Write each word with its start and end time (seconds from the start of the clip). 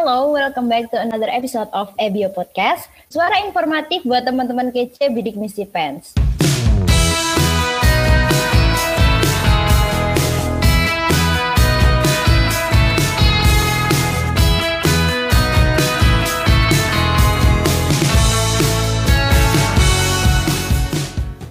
Hello, 0.00 0.32
welcome 0.32 0.64
back 0.64 0.88
to 0.88 0.96
another 0.96 1.28
episode 1.28 1.68
of 1.76 1.92
Ebio 2.00 2.32
Podcast. 2.32 2.88
Suara 3.12 3.44
informatif 3.44 4.00
buat 4.08 4.24
teman-teman 4.24 4.72
kece 4.72 5.12
bidik 5.12 5.36
misi 5.36 5.68
fans. 5.68 6.16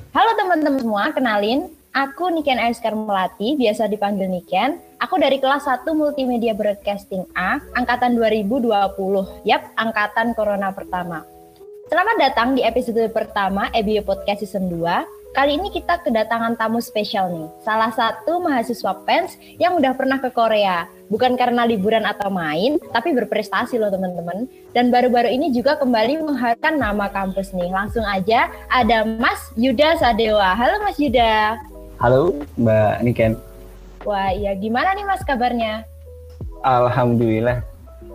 Halo 0.09 0.31
teman-teman 0.41 0.81
semua, 0.81 1.13
kenalin 1.13 1.69
Aku 1.93 2.33
Niken 2.33 2.57
Aiskar 2.57 2.97
Melati, 2.97 3.53
biasa 3.61 3.85
dipanggil 3.85 4.25
Niken. 4.25 4.88
Aku 4.99 5.15
dari 5.15 5.39
kelas 5.39 5.63
1 5.63 5.87
Multimedia 5.95 6.51
Broadcasting 6.51 7.23
A, 7.31 7.63
angkatan 7.71 8.19
2020. 8.19 8.67
Yap, 9.47 9.71
angkatan 9.79 10.35
Corona 10.35 10.75
pertama. 10.75 11.23
Selamat 11.87 12.19
datang 12.19 12.51
di 12.51 12.67
episode 12.67 13.07
pertama 13.15 13.71
EBO 13.71 14.03
Podcast 14.03 14.43
Season 14.43 14.67
2. 14.67 15.31
Kali 15.31 15.55
ini 15.55 15.71
kita 15.71 16.03
kedatangan 16.03 16.59
tamu 16.59 16.83
spesial 16.83 17.31
nih. 17.31 17.47
Salah 17.63 17.95
satu 17.95 18.43
mahasiswa 18.43 18.91
PENS 19.07 19.39
yang 19.55 19.79
udah 19.79 19.95
pernah 19.95 20.19
ke 20.19 20.35
Korea. 20.35 20.91
Bukan 21.07 21.39
karena 21.39 21.63
liburan 21.63 22.03
atau 22.03 22.27
main, 22.27 22.75
tapi 22.91 23.15
berprestasi 23.15 23.79
loh 23.79 23.87
teman-teman. 23.87 24.51
Dan 24.75 24.91
baru-baru 24.91 25.31
ini 25.31 25.55
juga 25.55 25.79
kembali 25.79 26.27
mengharumkan 26.27 26.75
nama 26.75 27.07
kampus 27.07 27.55
nih. 27.55 27.71
Langsung 27.71 28.03
aja 28.03 28.51
ada 28.67 29.07
Mas 29.07 29.47
Yuda 29.55 29.95
Sadewa. 29.95 30.51
Halo 30.59 30.83
Mas 30.83 30.99
Yuda. 30.99 31.55
Halo 32.03 32.35
Mbak 32.59 32.95
Niken. 33.07 33.48
Wah 34.07 34.31
iya, 34.31 34.55
gimana 34.55 34.95
nih 34.95 35.03
Mas 35.03 35.23
kabarnya? 35.27 35.83
Alhamdulillah, 36.63 37.59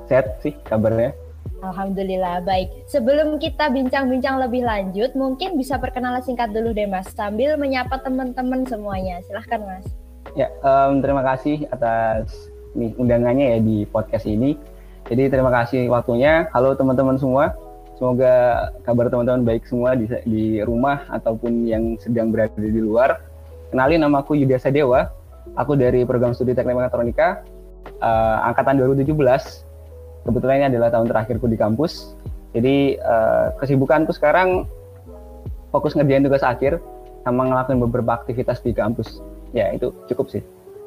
sehat 0.09 0.41
sih 0.41 0.57
kabarnya. 0.65 1.13
Alhamdulillah, 1.61 2.45
baik. 2.45 2.89
Sebelum 2.89 3.37
kita 3.41 3.73
bincang-bincang 3.73 4.41
lebih 4.41 4.65
lanjut, 4.65 5.13
mungkin 5.17 5.57
bisa 5.57 5.77
perkenalan 5.81 6.25
singkat 6.25 6.53
dulu 6.53 6.73
deh 6.73 6.89
Mas, 6.89 7.09
sambil 7.13 7.57
menyapa 7.61 8.01
teman-teman 8.01 8.65
semuanya. 8.65 9.21
Silahkan 9.29 9.61
Mas. 9.61 9.85
Ya, 10.37 10.49
um, 10.65 11.05
terima 11.05 11.21
kasih 11.25 11.69
atas 11.69 12.49
nih, 12.73 12.93
undangannya 12.97 13.57
ya 13.57 13.59
di 13.61 13.85
podcast 13.85 14.25
ini. 14.25 14.57
Jadi 15.05 15.29
terima 15.29 15.53
kasih 15.53 15.89
waktunya. 15.93 16.49
Halo 16.57 16.73
teman-teman 16.73 17.21
semua. 17.21 17.53
Semoga 18.01 18.69
kabar 18.89 19.13
teman-teman 19.13 19.45
baik 19.45 19.69
semua 19.69 19.93
di, 19.95 20.09
di 20.25 20.65
rumah 20.65 21.05
ataupun 21.13 21.69
yang 21.69 22.01
sedang 22.01 22.33
berada 22.33 22.57
di 22.57 22.81
luar. 22.81 23.21
Kenalin 23.69 24.01
nama 24.01 24.25
aku 24.25 24.33
Yuda 24.37 24.57
Sadewa. 24.57 25.13
Aku 25.55 25.77
dari 25.77 26.09
program 26.09 26.33
studi 26.33 26.57
Teknik 26.57 26.81
Mekatronika 26.81 27.45
uh, 28.01 28.49
angkatan 28.49 28.81
2017. 28.81 29.13
Kebetulan 30.25 30.57
ini 30.65 30.67
adalah 30.73 30.89
tahun 30.89 31.07
terakhirku 31.13 31.47
di 31.47 31.61
kampus. 31.61 32.17
Jadi 32.57 32.97
uh, 33.03 33.53
kesibukanku 33.61 34.15
sekarang 34.17 34.65
fokus 35.69 35.93
ngerjain 35.93 36.25
tugas 36.25 36.41
akhir 36.41 36.81
sama 37.27 37.45
ngelakuin 37.51 37.83
beberapa 37.83 38.17
aktivitas 38.17 38.65
di 38.65 38.73
kampus. 38.73 39.21
Ya, 39.53 39.71
itu 39.75 39.93
cukup 40.09 40.33
sih. 40.33 40.43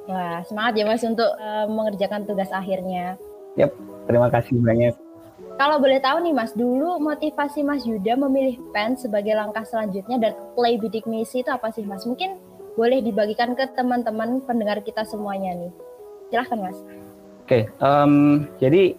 Wah, 0.08 0.40
semangat 0.48 0.80
ya 0.80 0.86
Mas 0.88 1.04
untuk 1.04 1.28
uh, 1.28 1.68
mengerjakan 1.68 2.24
tugas 2.24 2.48
akhirnya. 2.50 3.20
Yap, 3.60 3.76
terima 4.08 4.32
kasih 4.32 4.56
banyak. 4.58 4.96
Kalau 5.58 5.82
boleh 5.82 5.98
tahu 5.98 6.22
nih 6.22 6.34
Mas, 6.38 6.54
dulu 6.54 7.02
motivasi 7.02 7.66
Mas 7.66 7.82
Yuda 7.82 8.14
memilih 8.14 8.62
PEN 8.72 8.94
sebagai 8.94 9.34
langkah 9.34 9.66
selanjutnya 9.66 10.18
dan 10.22 10.34
play 10.54 10.78
bidik 10.78 11.10
misi 11.10 11.42
itu 11.42 11.50
apa 11.50 11.74
sih 11.74 11.82
Mas? 11.82 12.06
Mungkin 12.06 12.38
boleh 12.78 13.02
dibagikan 13.02 13.58
ke 13.58 13.66
teman-teman 13.74 14.40
pendengar 14.46 14.80
kita 14.86 15.02
semuanya 15.04 15.58
nih. 15.58 15.72
Silahkan 16.30 16.60
Mas. 16.62 16.78
Oke, 16.78 16.94
okay, 17.50 17.64
um, 17.82 18.46
jadi 18.62 18.94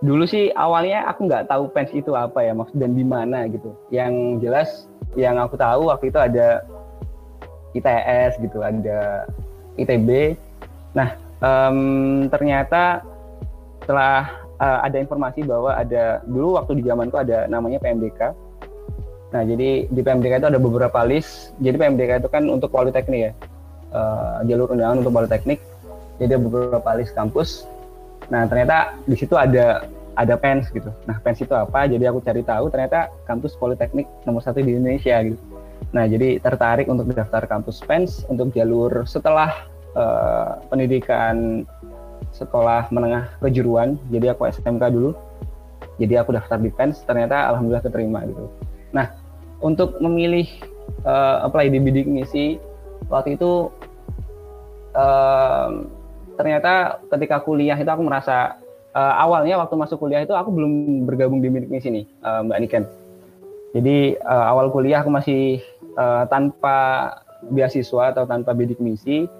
dulu 0.00 0.24
sih 0.24 0.48
awalnya 0.56 1.04
aku 1.12 1.28
nggak 1.28 1.52
tahu 1.52 1.68
pens 1.68 1.92
itu 1.92 2.16
apa 2.16 2.40
ya 2.40 2.56
maksud 2.56 2.80
dan 2.80 2.96
di 2.96 3.04
mana 3.04 3.44
gitu. 3.52 3.76
Yang 3.92 4.14
jelas 4.40 4.68
yang 5.20 5.36
aku 5.36 5.60
tahu 5.60 5.92
waktu 5.92 6.08
itu 6.08 6.18
ada 6.18 6.64
ITS 7.76 8.40
gitu, 8.40 8.64
ada 8.64 9.28
ITB. 9.76 10.34
Nah, 10.96 11.14
um, 11.44 12.26
ternyata 12.32 13.04
setelah 13.84 14.32
uh, 14.56 14.80
ada 14.86 14.96
informasi 14.96 15.44
bahwa 15.44 15.76
ada 15.76 16.24
dulu 16.24 16.56
waktu 16.56 16.80
di 16.80 16.88
zamanku 16.88 17.20
ada 17.20 17.44
namanya 17.50 17.82
PMDK 17.82 18.32
Nah, 19.30 19.42
jadi 19.46 19.86
di 19.86 20.00
PMDK 20.02 20.42
itu 20.42 20.48
ada 20.50 20.58
beberapa 20.58 21.00
list. 21.06 21.54
Jadi 21.62 21.78
PMDK 21.78 22.26
itu 22.26 22.28
kan 22.30 22.50
untuk 22.50 22.74
politeknik 22.74 23.30
ya, 23.30 23.32
uh, 23.94 24.42
jalur 24.46 24.74
undangan 24.74 25.06
untuk 25.06 25.14
politeknik. 25.14 25.62
Jadi 26.18 26.34
ada 26.34 26.40
beberapa 26.42 26.90
list 26.98 27.14
kampus. 27.14 27.64
Nah, 28.28 28.44
ternyata 28.50 28.98
di 29.06 29.14
situ 29.14 29.38
ada 29.38 29.86
ada 30.18 30.34
PENS 30.34 30.74
gitu. 30.74 30.90
Nah, 31.06 31.22
PENS 31.22 31.46
itu 31.46 31.54
apa? 31.54 31.86
Jadi 31.86 32.04
aku 32.10 32.18
cari 32.20 32.42
tahu 32.42 32.66
ternyata 32.68 33.08
kampus 33.24 33.54
politeknik 33.54 34.10
nomor 34.26 34.42
satu 34.42 34.58
di 34.58 34.74
Indonesia 34.74 35.22
gitu. 35.22 35.38
Nah, 35.90 36.04
jadi 36.10 36.42
tertarik 36.42 36.90
untuk 36.90 37.08
daftar 37.14 37.46
kampus 37.46 37.80
PENS 37.86 38.26
untuk 38.26 38.50
jalur 38.52 39.06
setelah 39.06 39.64
uh, 39.94 40.58
pendidikan 40.68 41.64
sekolah 42.34 42.90
menengah 42.90 43.30
kejuruan. 43.38 43.94
Jadi 44.10 44.26
aku 44.30 44.50
SMK 44.50 44.84
dulu. 44.90 45.14
Jadi 46.02 46.14
aku 46.16 46.36
daftar 46.36 46.58
di 46.60 46.70
PENS, 46.72 47.04
ternyata 47.04 47.48
alhamdulillah 47.48 47.84
keterima 47.84 48.24
gitu. 48.26 48.48
Nah, 48.90 49.06
untuk 49.62 50.00
memilih 50.02 50.48
uh, 51.04 51.46
apply 51.46 51.70
di 51.70 51.78
bidik 51.78 52.08
misi 52.08 52.58
waktu 53.06 53.36
itu 53.36 53.68
uh, 54.96 55.68
ternyata 56.34 57.02
ketika 57.12 57.44
kuliah 57.44 57.76
itu 57.76 57.90
aku 57.90 58.02
merasa 58.02 58.56
uh, 58.96 59.14
awalnya 59.20 59.60
waktu 59.60 59.74
masuk 59.76 60.00
kuliah 60.00 60.24
itu 60.24 60.32
aku 60.32 60.50
belum 60.50 61.04
bergabung 61.04 61.44
di 61.44 61.52
bidik 61.52 61.70
misi 61.70 61.88
nih 61.92 62.04
uh, 62.24 62.40
Mbak 62.46 62.58
Niken. 62.64 62.84
Jadi 63.70 64.18
uh, 64.18 64.44
awal 64.50 64.72
kuliah 64.74 65.04
aku 65.04 65.12
masih 65.14 65.62
uh, 65.94 66.26
tanpa 66.26 67.10
beasiswa 67.46 68.10
atau 68.10 68.26
tanpa 68.26 68.52
bidik 68.52 68.82
misi, 68.82 69.30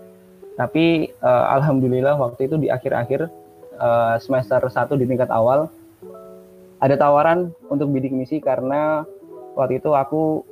tapi 0.55 1.11
uh, 1.21 1.45
alhamdulillah 1.59 2.15
waktu 2.15 2.47
itu 2.47 2.57
di 2.57 2.71
akhir-akhir 2.71 3.27
uh, 3.81 4.15
semester 4.23 4.63
1 4.63 5.01
di 5.01 5.05
tingkat 5.09 5.29
awal 5.35 5.67
ada 6.81 6.97
tawaran 6.97 7.53
untuk 7.69 7.93
bidik 7.93 8.15
misi 8.15 8.41
karena 8.41 9.05
waktu 9.55 9.83
itu 9.83 9.91
aku 9.95 10.45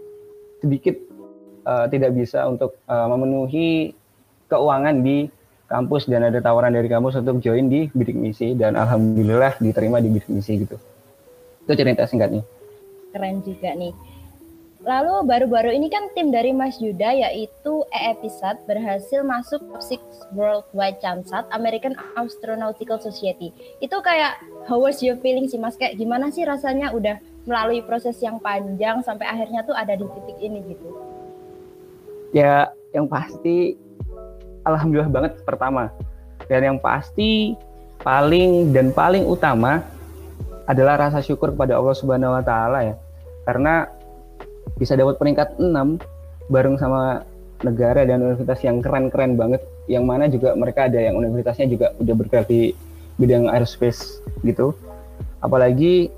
sedikit 0.63 0.97
uh, 1.67 1.87
tidak 1.87 2.15
bisa 2.15 2.47
untuk 2.49 2.79
uh, 2.91 3.07
memenuhi 3.11 3.95
keuangan 4.49 5.05
di 5.05 5.29
kampus 5.69 6.09
dan 6.09 6.25
ada 6.25 6.41
tawaran 6.41 6.73
dari 6.73 6.89
kampus 6.89 7.21
untuk 7.21 7.45
join 7.45 7.69
di 7.69 7.93
bidik 7.93 8.17
misi 8.17 8.57
dan 8.57 8.75
alhamdulillah 8.75 9.61
diterima 9.61 10.01
di 10.01 10.09
bidik 10.09 10.33
misi 10.33 10.65
gitu. 10.65 10.77
Itu 11.69 11.73
cerita 11.77 12.09
singkatnya. 12.09 12.41
Keren 13.13 13.45
juga 13.45 13.77
nih. 13.77 13.93
Lalu 14.79 15.27
baru-baru 15.27 15.75
ini 15.75 15.91
kan 15.91 16.09
tim 16.15 16.31
dari 16.33 16.55
Mas 16.55 16.79
Yuda 16.81 17.11
yaitu 17.11 17.83
EEPISAT 17.91 18.63
berhasil 18.65 19.21
masuk 19.27 19.61
top 19.75 19.83
6 19.83 20.39
Worldwide 20.39 21.03
Chamsat 21.03 21.45
American 21.51 21.99
Astronautical 22.15 22.97
Society. 22.97 23.51
Itu 23.83 24.01
kayak 24.01 24.39
how 24.71 24.81
was 24.81 25.03
your 25.03 25.19
feeling 25.19 25.51
sih 25.51 25.61
Mas? 25.61 25.77
Kayak 25.77 25.99
gimana 25.99 26.31
sih 26.31 26.47
rasanya 26.47 26.95
udah 26.95 27.21
melalui 27.45 27.85
proses 27.85 28.19
yang 28.19 28.41
panjang 28.43 29.03
sampai 29.05 29.29
akhirnya 29.29 29.63
tuh 29.63 29.77
ada 29.77 29.95
di 29.95 30.07
titik 30.07 30.39
ini 30.41 30.59
gitu? 30.75 30.89
Ya, 32.35 32.73
yang 32.91 33.09
pasti 33.09 33.79
alhamdulillah 34.65 35.13
banget 35.13 35.33
pertama. 35.45 35.93
Dan 36.49 36.65
yang 36.65 36.79
pasti 36.81 37.55
paling 38.01 38.73
dan 38.73 38.95
paling 38.95 39.27
utama 39.27 39.85
adalah 40.69 41.09
rasa 41.09 41.25
syukur 41.25 41.53
kepada 41.57 41.77
Allah 41.77 41.97
Subhanahu 41.97 42.37
wa 42.37 42.45
taala 42.45 42.85
ya. 42.85 42.95
Karena 43.49 43.89
bisa 44.77 44.95
dapat 44.95 45.17
peringkat 45.17 45.57
6 45.57 46.53
bareng 46.53 46.77
sama 46.77 47.25
negara 47.65 48.07
dan 48.07 48.23
universitas 48.23 48.63
yang 48.63 48.79
keren-keren 48.79 49.35
banget 49.35 49.65
yang 49.91 50.07
mana 50.07 50.31
juga 50.31 50.55
mereka 50.55 50.87
ada 50.87 51.01
yang 51.01 51.19
universitasnya 51.19 51.67
juga 51.67 51.91
udah 51.99 52.15
bergerak 52.15 52.47
di 52.47 52.77
bidang 53.19 53.51
aerospace 53.51 54.23
gitu. 54.47 54.77
Apalagi 55.43 56.13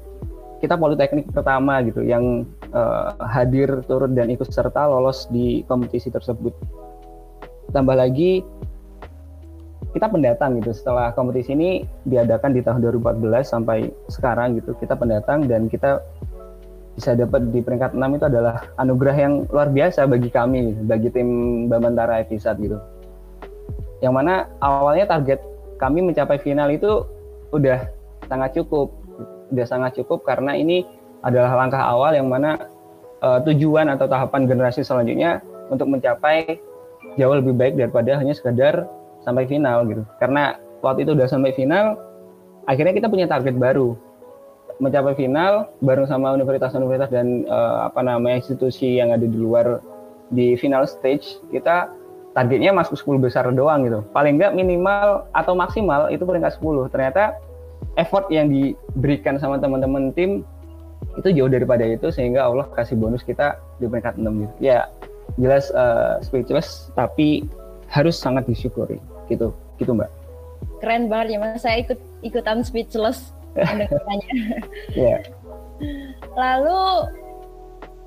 kita 0.61 0.77
politeknik 0.77 1.33
pertama 1.33 1.81
gitu 1.81 2.05
yang 2.05 2.45
uh, 2.77 3.17
hadir 3.25 3.81
turut 3.89 4.13
dan 4.13 4.29
ikut 4.29 4.53
serta 4.53 4.87
lolos 4.87 5.25
di 5.33 5.65
kompetisi 5.65 6.13
tersebut. 6.13 6.53
Tambah 7.73 7.97
lagi 7.97 8.45
kita 9.97 10.07
pendatang 10.07 10.61
gitu. 10.61 10.77
Setelah 10.77 11.17
kompetisi 11.17 11.57
ini 11.57 11.89
diadakan 12.05 12.53
di 12.53 12.61
tahun 12.61 12.85
2014 12.85 13.43
sampai 13.43 13.89
sekarang 14.13 14.61
gitu 14.61 14.77
kita 14.77 14.95
pendatang 14.95 15.49
dan 15.49 15.67
kita 15.67 16.05
bisa 16.95 17.17
dapat 17.17 17.49
di 17.49 17.65
peringkat 17.65 17.97
6 17.97 18.17
itu 18.21 18.25
adalah 18.29 18.61
anugerah 18.77 19.17
yang 19.17 19.35
luar 19.49 19.73
biasa 19.73 20.05
bagi 20.05 20.29
kami 20.29 20.77
bagi 20.85 21.09
tim 21.09 21.29
Bamantara 21.73 22.21
Episat 22.21 22.61
gitu. 22.61 22.77
Yang 24.05 24.13
mana 24.13 24.45
awalnya 24.61 25.09
target 25.09 25.41
kami 25.81 26.05
mencapai 26.05 26.37
final 26.37 26.69
itu 26.69 27.09
udah 27.57 27.89
sangat 28.29 28.61
cukup 28.61 29.00
sudah 29.51 29.67
sangat 29.67 29.99
cukup 29.99 30.23
karena 30.23 30.55
ini 30.55 30.87
adalah 31.21 31.53
langkah 31.59 31.83
awal 31.83 32.15
yang 32.17 32.31
mana 32.31 32.71
uh, 33.21 33.39
tujuan 33.45 33.91
atau 33.93 34.09
tahapan 34.09 34.49
generasi 34.49 34.81
selanjutnya 34.81 35.45
untuk 35.69 35.91
mencapai 35.91 36.59
jauh 37.19 37.35
lebih 37.37 37.55
baik 37.59 37.75
daripada 37.77 38.17
hanya 38.17 38.33
sekedar 38.33 38.89
sampai 39.21 39.45
final 39.45 39.85
gitu. 39.91 40.03
Karena 40.17 40.57
waktu 40.81 41.05
itu 41.05 41.13
udah 41.13 41.29
sampai 41.29 41.53
final, 41.53 41.99
akhirnya 42.65 42.97
kita 42.97 43.13
punya 43.13 43.29
target 43.29 43.57
baru 43.57 43.99
mencapai 44.81 45.13
final 45.13 45.69
bareng 45.85 46.09
sama 46.09 46.33
universitas-universitas 46.33 47.13
dan 47.13 47.45
uh, 47.53 47.93
apa 47.93 48.01
namanya 48.01 48.41
institusi 48.41 48.97
yang 48.97 49.13
ada 49.13 49.29
di 49.29 49.37
luar 49.37 49.85
di 50.33 50.57
final 50.57 50.89
stage 50.89 51.37
kita 51.53 51.93
targetnya 52.33 52.73
masuk 52.73 52.97
10 52.97 53.21
besar 53.21 53.45
doang 53.53 53.85
gitu. 53.85 54.01
Paling 54.17 54.41
enggak 54.41 54.57
minimal 54.57 55.29
atau 55.37 55.53
maksimal 55.53 56.09
itu 56.09 56.25
peringkat 56.25 56.57
10. 56.57 56.89
Ternyata 56.89 57.37
effort 57.99 58.29
yang 58.33 58.49
diberikan 58.49 59.37
sama 59.41 59.59
teman-teman 59.59 60.13
tim 60.15 60.47
itu 61.17 61.29
jauh 61.33 61.51
daripada 61.51 61.83
itu 61.83 62.13
sehingga 62.13 62.45
Allah 62.45 62.69
kasih 62.77 62.95
bonus 62.97 63.25
kita 63.25 63.57
di 63.81 63.89
peringkat 63.89 64.21
6 64.21 64.25
gitu. 64.25 64.55
Ya, 64.61 64.89
jelas 65.41 65.73
uh, 65.73 66.21
speechless 66.21 66.93
tapi 66.95 67.49
harus 67.91 68.15
sangat 68.15 68.47
disyukuri 68.47 69.01
gitu. 69.27 69.51
Gitu, 69.81 69.91
Mbak. 69.97 70.11
Keren 70.85 71.09
banget 71.09 71.37
ya 71.37 71.39
Mas. 71.41 71.65
Saya 71.65 71.81
ikut 71.81 71.99
ikutan 72.21 72.61
speechless 72.61 73.33
yeah. 74.95 75.19
Lalu 76.39 76.81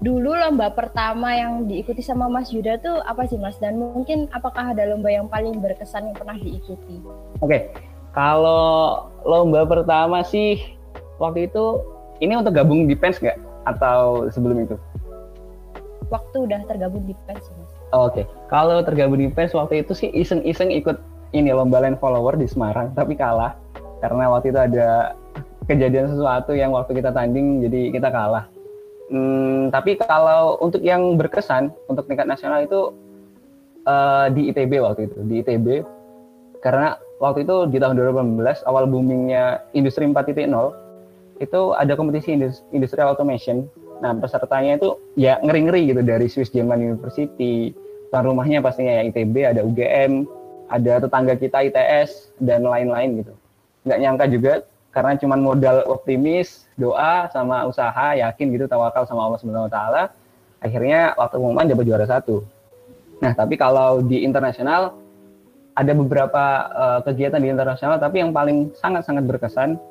dulu 0.03 0.35
lomba 0.35 0.71
pertama 0.75 1.31
yang 1.31 1.63
diikuti 1.67 2.03
sama 2.03 2.27
Mas 2.27 2.51
Yuda 2.51 2.79
tuh 2.79 2.99
apa 3.03 3.27
sih 3.27 3.39
Mas? 3.39 3.59
Dan 3.59 3.79
mungkin 3.79 4.31
apakah 4.31 4.71
ada 4.71 4.87
lomba 4.87 5.11
yang 5.11 5.27
paling 5.27 5.59
berkesan 5.59 6.11
yang 6.11 6.17
pernah 6.17 6.37
diikuti? 6.39 6.99
Oke, 7.39 7.47
okay. 7.47 7.61
Kalau 8.13 9.09
lomba 9.25 9.65
pertama 9.65 10.21
sih 10.21 10.61
waktu 11.17 11.49
itu 11.49 11.81
ini 12.21 12.37
untuk 12.37 12.55
gabung 12.55 12.85
di 12.85 12.93
PENS 12.93 13.19
nggak? 13.19 13.37
Atau 13.67 14.29
sebelum 14.29 14.63
itu? 14.63 14.75
Waktu 16.13 16.45
udah 16.45 16.61
tergabung 16.69 17.03
di 17.09 17.17
PENS. 17.25 17.43
Oh, 17.93 18.09
Oke, 18.09 18.21
okay. 18.21 18.25
kalau 18.49 18.81
tergabung 18.85 19.17
di 19.17 19.29
PENS 19.33 19.57
waktu 19.57 19.81
itu 19.81 19.97
sih 19.97 20.09
iseng-iseng 20.13 20.69
ikut 20.69 20.97
ini 21.33 21.49
lomba 21.49 21.81
land 21.81 21.97
follower 21.97 22.37
di 22.37 22.45
Semarang, 22.45 22.93
tapi 22.93 23.17
kalah 23.17 23.57
karena 23.99 24.29
waktu 24.29 24.53
itu 24.53 24.59
ada 24.61 25.17
kejadian 25.65 26.11
sesuatu 26.11 26.53
yang 26.53 26.75
waktu 26.75 27.01
kita 27.01 27.09
tanding 27.09 27.65
jadi 27.65 27.81
kita 27.89 28.09
kalah. 28.13 28.45
Hmm, 29.09 29.69
tapi 29.73 29.99
kalau 29.99 30.57
untuk 30.61 30.81
yang 30.81 31.17
berkesan 31.19 31.73
untuk 31.89 32.07
tingkat 32.07 32.29
nasional 32.29 32.63
itu 32.65 32.93
uh, 33.85 34.27
di 34.31 34.49
ITB 34.51 34.79
waktu 34.79 35.11
itu 35.11 35.17
di 35.27 35.35
ITB 35.43 35.67
karena 36.63 36.95
waktu 37.21 37.45
itu 37.45 37.55
di 37.69 37.77
tahun 37.77 37.97
2018 37.99 38.69
awal 38.69 38.85
boomingnya 38.89 39.61
industri 39.73 40.05
4.0 40.05 40.49
itu 41.41 41.61
ada 41.75 41.93
kompetisi 41.97 42.37
industri 42.71 43.01
automation. 43.01 43.67
Nah 43.99 44.15
pesertanya 44.17 44.79
itu 44.79 44.99
ya 45.17 45.37
ngeri-ngeri 45.41 45.93
gitu 45.93 46.01
dari 46.01 46.27
Swiss 46.29 46.53
German 46.53 46.81
University, 46.81 47.73
tuan 48.13 48.29
rumahnya 48.29 48.61
pastinya 48.61 49.01
ya 49.01 49.03
ITB, 49.09 49.35
ada 49.43 49.61
UGM, 49.65 50.27
ada 50.69 50.93
tetangga 51.01 51.33
kita 51.37 51.57
ITS 51.69 52.33
dan 52.41 52.65
lain-lain 52.65 53.25
gitu. 53.25 53.33
Nggak 53.83 53.99
nyangka 53.99 54.25
juga 54.29 54.53
karena 54.93 55.17
cuma 55.17 55.35
modal 55.35 55.81
optimis, 55.89 56.69
doa 56.77 57.25
sama 57.33 57.65
usaha, 57.65 58.13
yakin 58.13 58.53
gitu 58.53 58.65
tawakal 58.69 59.09
sama 59.09 59.25
Allah 59.25 59.39
Subhanahu 59.41 59.65
wa 59.65 59.73
taala, 59.73 60.03
akhirnya 60.61 61.17
waktu 61.17 61.35
pengumuman 61.41 61.65
dapat 61.65 61.85
juara 61.89 62.05
satu. 62.05 62.45
Nah, 63.17 63.33
tapi 63.33 63.57
kalau 63.57 64.05
di 64.05 64.21
internasional 64.21 64.93
ada 65.73 65.91
beberapa 65.97 66.43
uh, 66.69 66.99
kegiatan 67.01 67.41
di 67.41 67.49
internasional 67.49 67.97
tapi 67.97 68.21
yang 68.21 68.29
paling 68.29 68.69
sangat-sangat 68.77 69.25
berkesan 69.25 69.81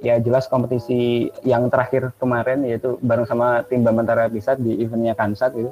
ya 0.00 0.16
jelas 0.18 0.48
kompetisi 0.48 1.28
yang 1.44 1.68
terakhir 1.68 2.10
kemarin 2.18 2.64
yaitu 2.64 2.96
bareng 3.04 3.28
sama 3.28 3.62
tim 3.68 3.84
Bamantara 3.84 4.26
Pisat 4.32 4.58
di 4.58 4.80
eventnya 4.80 5.12
Kansat 5.14 5.54
gitu. 5.54 5.70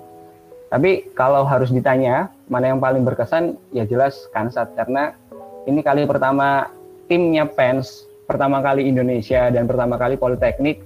Tapi 0.68 1.08
kalau 1.16 1.48
harus 1.48 1.72
ditanya 1.72 2.28
mana 2.52 2.76
yang 2.76 2.80
paling 2.80 3.02
berkesan 3.02 3.56
ya 3.72 3.88
jelas 3.88 4.28
Kansat 4.36 4.76
karena 4.76 5.16
ini 5.64 5.80
kali 5.80 6.04
pertama 6.04 6.68
timnya 7.08 7.48
fans 7.48 8.04
pertama 8.28 8.60
kali 8.60 8.84
Indonesia 8.84 9.48
dan 9.48 9.64
pertama 9.64 9.96
kali 9.96 10.20
Politeknik 10.20 10.84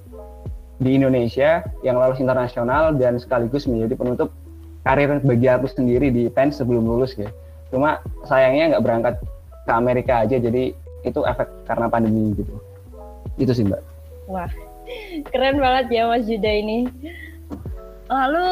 di 0.79 0.95
Indonesia 0.95 1.61
yang 1.83 1.99
lolos 1.99 2.23
internasional 2.23 2.95
dan 2.95 3.19
sekaligus 3.19 3.67
menjadi 3.67 3.99
penutup 3.99 4.31
karir 4.87 5.19
bagi 5.19 5.47
aku 5.51 5.67
sendiri 5.67 6.11
di 6.11 6.31
PEN 6.31 6.55
sebelum 6.55 6.87
lulus 6.87 7.15
ya. 7.19 7.27
Cuma 7.73 7.97
sayangnya 8.29 8.77
nggak 8.77 8.85
berangkat 8.85 9.15
ke 9.65 9.71
Amerika 9.73 10.21
aja 10.21 10.37
jadi 10.37 10.77
itu 11.01 11.19
efek 11.25 11.49
karena 11.65 11.89
pandemi 11.89 12.37
gitu. 12.37 12.53
Itu 13.41 13.51
sih 13.57 13.65
Mbak. 13.65 13.81
Wah, 14.29 14.51
keren 15.33 15.57
banget 15.57 15.89
ya 15.89 16.05
Mas 16.05 16.29
Juda 16.29 16.53
ini. 16.53 16.85
Lalu 18.13 18.45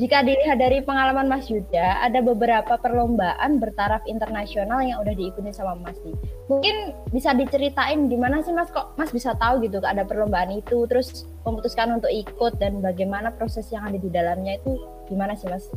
jika 0.00 0.26
dilihat 0.26 0.58
dari 0.58 0.82
pengalaman 0.82 1.30
Mas 1.30 1.46
Yuda, 1.46 2.02
ada 2.02 2.18
beberapa 2.18 2.74
perlombaan 2.74 3.62
bertaraf 3.62 4.02
internasional 4.10 4.82
yang 4.82 4.98
udah 5.06 5.14
diikuti 5.14 5.54
sama 5.54 5.78
Mas 5.78 5.94
nih. 6.02 6.18
Mungkin 6.50 6.74
bisa 7.14 7.30
diceritain 7.30 8.10
gimana 8.10 8.42
sih 8.42 8.50
Mas 8.50 8.74
kok 8.74 8.96
Mas 8.98 9.14
bisa 9.14 9.38
tahu 9.38 9.62
gitu 9.62 9.78
ada 9.86 10.02
perlombaan 10.02 10.50
itu, 10.58 10.88
terus 10.90 11.30
memutuskan 11.46 11.94
untuk 11.94 12.10
ikut 12.10 12.58
dan 12.58 12.82
bagaimana 12.82 13.30
proses 13.30 13.70
yang 13.70 13.86
ada 13.86 14.00
di 14.00 14.10
dalamnya 14.10 14.58
itu 14.58 14.82
gimana 15.06 15.38
sih 15.38 15.46
Mas? 15.46 15.70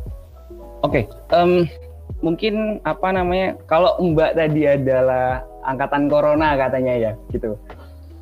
Oke, 0.82 1.04
okay, 1.06 1.36
um, 1.36 1.68
mungkin 2.22 2.82
apa 2.82 3.14
namanya 3.14 3.58
kalau 3.70 3.98
Mbak 4.02 4.32
tadi 4.34 4.66
adalah 4.66 5.46
angkatan 5.68 6.10
corona 6.10 6.58
katanya 6.58 6.94
ya 6.98 7.12
gitu. 7.30 7.54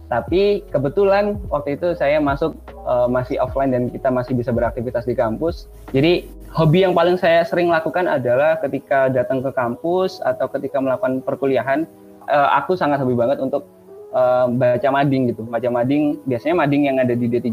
Tapi 0.06 0.62
kebetulan 0.70 1.42
waktu 1.50 1.82
itu 1.82 1.98
saya 1.98 2.22
masuk 2.22 2.54
uh, 2.86 3.10
masih 3.10 3.42
offline 3.42 3.74
dan 3.74 3.90
kita 3.90 4.14
masih 4.14 4.38
bisa 4.38 4.54
beraktivitas 4.54 5.10
di 5.10 5.18
kampus. 5.18 5.66
Jadi 5.98 6.30
hobi 6.54 6.86
yang 6.86 6.94
paling 6.94 7.18
saya 7.18 7.42
sering 7.42 7.74
lakukan 7.74 8.06
adalah 8.06 8.62
ketika 8.62 9.10
datang 9.10 9.42
ke 9.42 9.50
kampus 9.50 10.22
atau 10.22 10.46
ketika 10.54 10.78
melakukan 10.78 11.26
perkuliahan, 11.26 11.90
uh, 12.30 12.50
aku 12.54 12.78
sangat 12.78 13.02
hobi 13.02 13.18
banget 13.18 13.42
untuk 13.42 13.66
uh, 14.14 14.46
baca 14.46 14.90
mading 14.94 15.34
gitu. 15.34 15.42
Baca 15.42 15.70
mading 15.74 16.22
biasanya 16.30 16.56
mading 16.62 16.82
yang 16.86 16.98
ada 17.02 17.18
di 17.18 17.26
D3. 17.26 17.50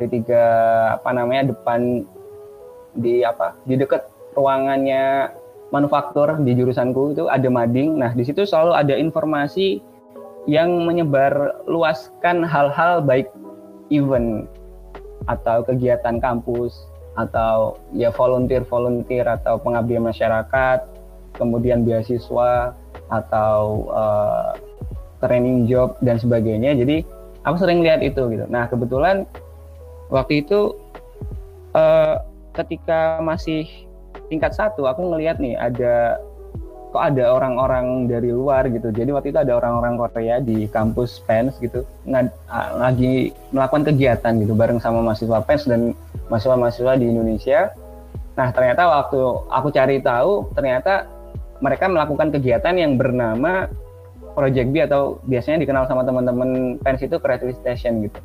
D3 0.00 0.18
apa 0.96 1.10
namanya 1.12 1.52
depan 1.52 2.08
di 2.96 3.20
apa? 3.20 3.52
Di 3.68 3.76
dekat 3.76 4.08
ruangannya 4.32 5.28
manufaktur 5.72 6.36
di 6.44 6.52
jurusanku 6.52 7.16
itu 7.16 7.26
ada 7.32 7.48
mading. 7.48 7.96
Nah, 7.96 8.12
di 8.12 8.22
situ 8.22 8.44
selalu 8.44 8.72
ada 8.76 8.94
informasi 8.94 9.80
yang 10.44 10.84
menyebar 10.84 11.64
luaskan 11.64 12.44
hal-hal 12.44 13.00
baik 13.00 13.32
event 13.88 14.46
atau 15.30 15.64
kegiatan 15.64 16.18
kampus 16.20 16.86
atau 17.16 17.76
ya 17.92 18.12
volunteer-volunteer 18.12 19.24
atau 19.24 19.56
pengabdian 19.60 20.04
masyarakat, 20.04 20.84
kemudian 21.36 21.84
beasiswa 21.84 22.76
atau 23.12 23.88
uh, 23.92 24.56
training 25.24 25.68
job 25.68 25.96
dan 26.04 26.16
sebagainya. 26.18 26.74
Jadi 26.76 27.04
aku 27.44 27.56
sering 27.60 27.84
lihat 27.84 28.00
itu 28.00 28.28
gitu. 28.32 28.44
Nah 28.48 28.66
kebetulan 28.66 29.28
waktu 30.08 30.42
itu 30.42 30.74
uh, 31.76 32.18
ketika 32.56 33.20
masih 33.22 33.68
tingkat 34.32 34.56
satu 34.56 34.88
aku 34.88 35.12
ngelihat 35.12 35.36
nih 35.36 35.60
ada 35.60 36.16
kok 36.92 37.00
ada 37.00 37.32
orang-orang 37.32 38.04
dari 38.04 38.28
luar 38.32 38.68
gitu. 38.68 38.92
Jadi 38.92 39.12
waktu 39.16 39.32
itu 39.32 39.40
ada 39.40 39.56
orang-orang 39.56 39.96
Korea 39.96 40.40
di 40.40 40.68
kampus 40.68 41.24
PENS 41.24 41.56
gitu, 41.60 41.84
lagi 42.76 43.32
melakukan 43.48 43.92
kegiatan 43.92 44.32
gitu 44.40 44.52
bareng 44.52 44.76
sama 44.80 45.00
mahasiswa 45.00 45.40
PENS 45.40 45.62
dan 45.68 45.80
mahasiswa-mahasiswa 46.28 46.92
di 47.00 47.06
Indonesia. 47.08 47.72
Nah 48.36 48.48
ternyata 48.52 48.88
waktu 48.88 49.20
aku 49.48 49.68
cari 49.72 50.04
tahu, 50.04 50.52
ternyata 50.52 51.08
mereka 51.64 51.88
melakukan 51.88 52.28
kegiatan 52.32 52.76
yang 52.76 53.00
bernama 53.00 53.72
Project 54.32 54.68
B 54.72 54.80
atau 54.84 55.20
biasanya 55.28 55.64
dikenal 55.64 55.84
sama 55.88 56.04
teman-teman 56.04 56.80
PENS 56.80 57.08
itu 57.08 57.16
Creative 57.20 57.56
Station 57.56 58.04
gitu. 58.04 58.20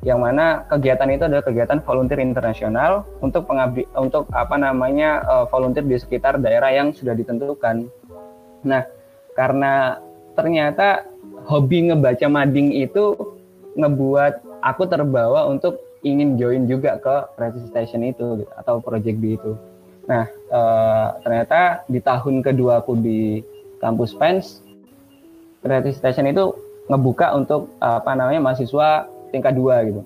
Yang 0.00 0.18
mana 0.20 0.64
kegiatan 0.64 1.08
itu 1.12 1.28
adalah 1.28 1.44
kegiatan 1.44 1.78
volunteer 1.84 2.24
internasional 2.24 3.04
untuk 3.20 3.44
pengabdi 3.44 3.84
untuk 3.92 4.24
apa 4.32 4.56
namanya 4.56 5.20
uh, 5.28 5.44
volunteer 5.52 5.84
di 5.84 6.00
sekitar 6.00 6.40
daerah 6.40 6.72
yang 6.72 6.96
sudah 6.96 7.12
ditentukan. 7.12 7.84
Nah, 8.64 8.88
karena 9.36 10.00
ternyata 10.32 11.04
hobi 11.44 11.92
ngebaca 11.92 12.26
mading 12.32 12.80
itu 12.80 13.12
ngebuat 13.76 14.64
aku 14.64 14.88
terbawa 14.88 15.44
untuk 15.52 15.84
ingin 16.00 16.40
join 16.40 16.64
juga 16.64 16.96
ke 16.96 17.36
Creative 17.36 17.68
Station 17.68 18.00
itu 18.00 18.48
atau 18.56 18.80
Project 18.80 19.20
B 19.20 19.36
itu. 19.36 19.52
Nah, 20.08 20.24
uh, 20.48 21.20
ternyata 21.20 21.84
di 21.92 22.00
tahun 22.00 22.40
kedua 22.40 22.80
aku 22.80 22.96
di 22.96 23.44
kampus 23.84 24.16
PENS, 24.16 24.64
Creative 25.60 25.92
Station 25.92 26.24
itu 26.24 26.56
ngebuka 26.88 27.36
untuk 27.36 27.68
apa 27.78 28.16
namanya 28.16 28.40
mahasiswa 28.40 29.06
tingkat 29.30 29.54
dua 29.56 29.82
gitu. 29.86 30.02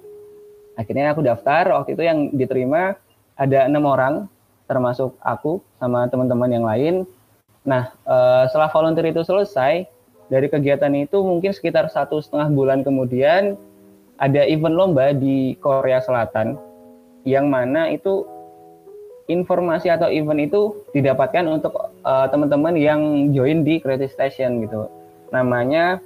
Akhirnya 0.75 1.15
aku 1.15 1.23
daftar, 1.23 1.71
waktu 1.75 1.95
itu 1.95 2.03
yang 2.03 2.35
diterima 2.35 2.99
ada 3.35 3.67
enam 3.67 3.87
orang, 3.87 4.27
termasuk 4.67 5.15
aku 5.23 5.63
sama 5.79 6.07
teman-teman 6.11 6.51
yang 6.51 6.65
lain. 6.67 6.95
Nah, 7.65 7.95
uh, 8.05 8.45
setelah 8.51 8.69
volunteer 8.69 9.15
itu 9.15 9.23
selesai, 9.23 9.87
dari 10.29 10.49
kegiatan 10.49 10.91
itu 10.97 11.21
mungkin 11.21 11.53
sekitar 11.53 11.89
satu 11.93 12.19
setengah 12.19 12.49
bulan 12.51 12.81
kemudian 12.83 13.55
ada 14.17 14.43
event 14.47 14.75
lomba 14.75 15.13
di 15.15 15.55
Korea 15.61 16.01
Selatan, 16.03 16.57
yang 17.29 17.51
mana 17.51 17.91
itu 17.91 18.27
informasi 19.31 19.89
atau 19.89 20.13
event 20.13 20.41
itu 20.43 20.85
didapatkan 20.93 21.45
untuk 21.49 21.73
uh, 22.05 22.27
teman-teman 22.29 22.77
yang 22.77 23.33
join 23.33 23.65
di 23.65 23.81
Creative 23.81 24.13
Station 24.13 24.61
gitu. 24.65 24.91
Namanya 25.33 25.99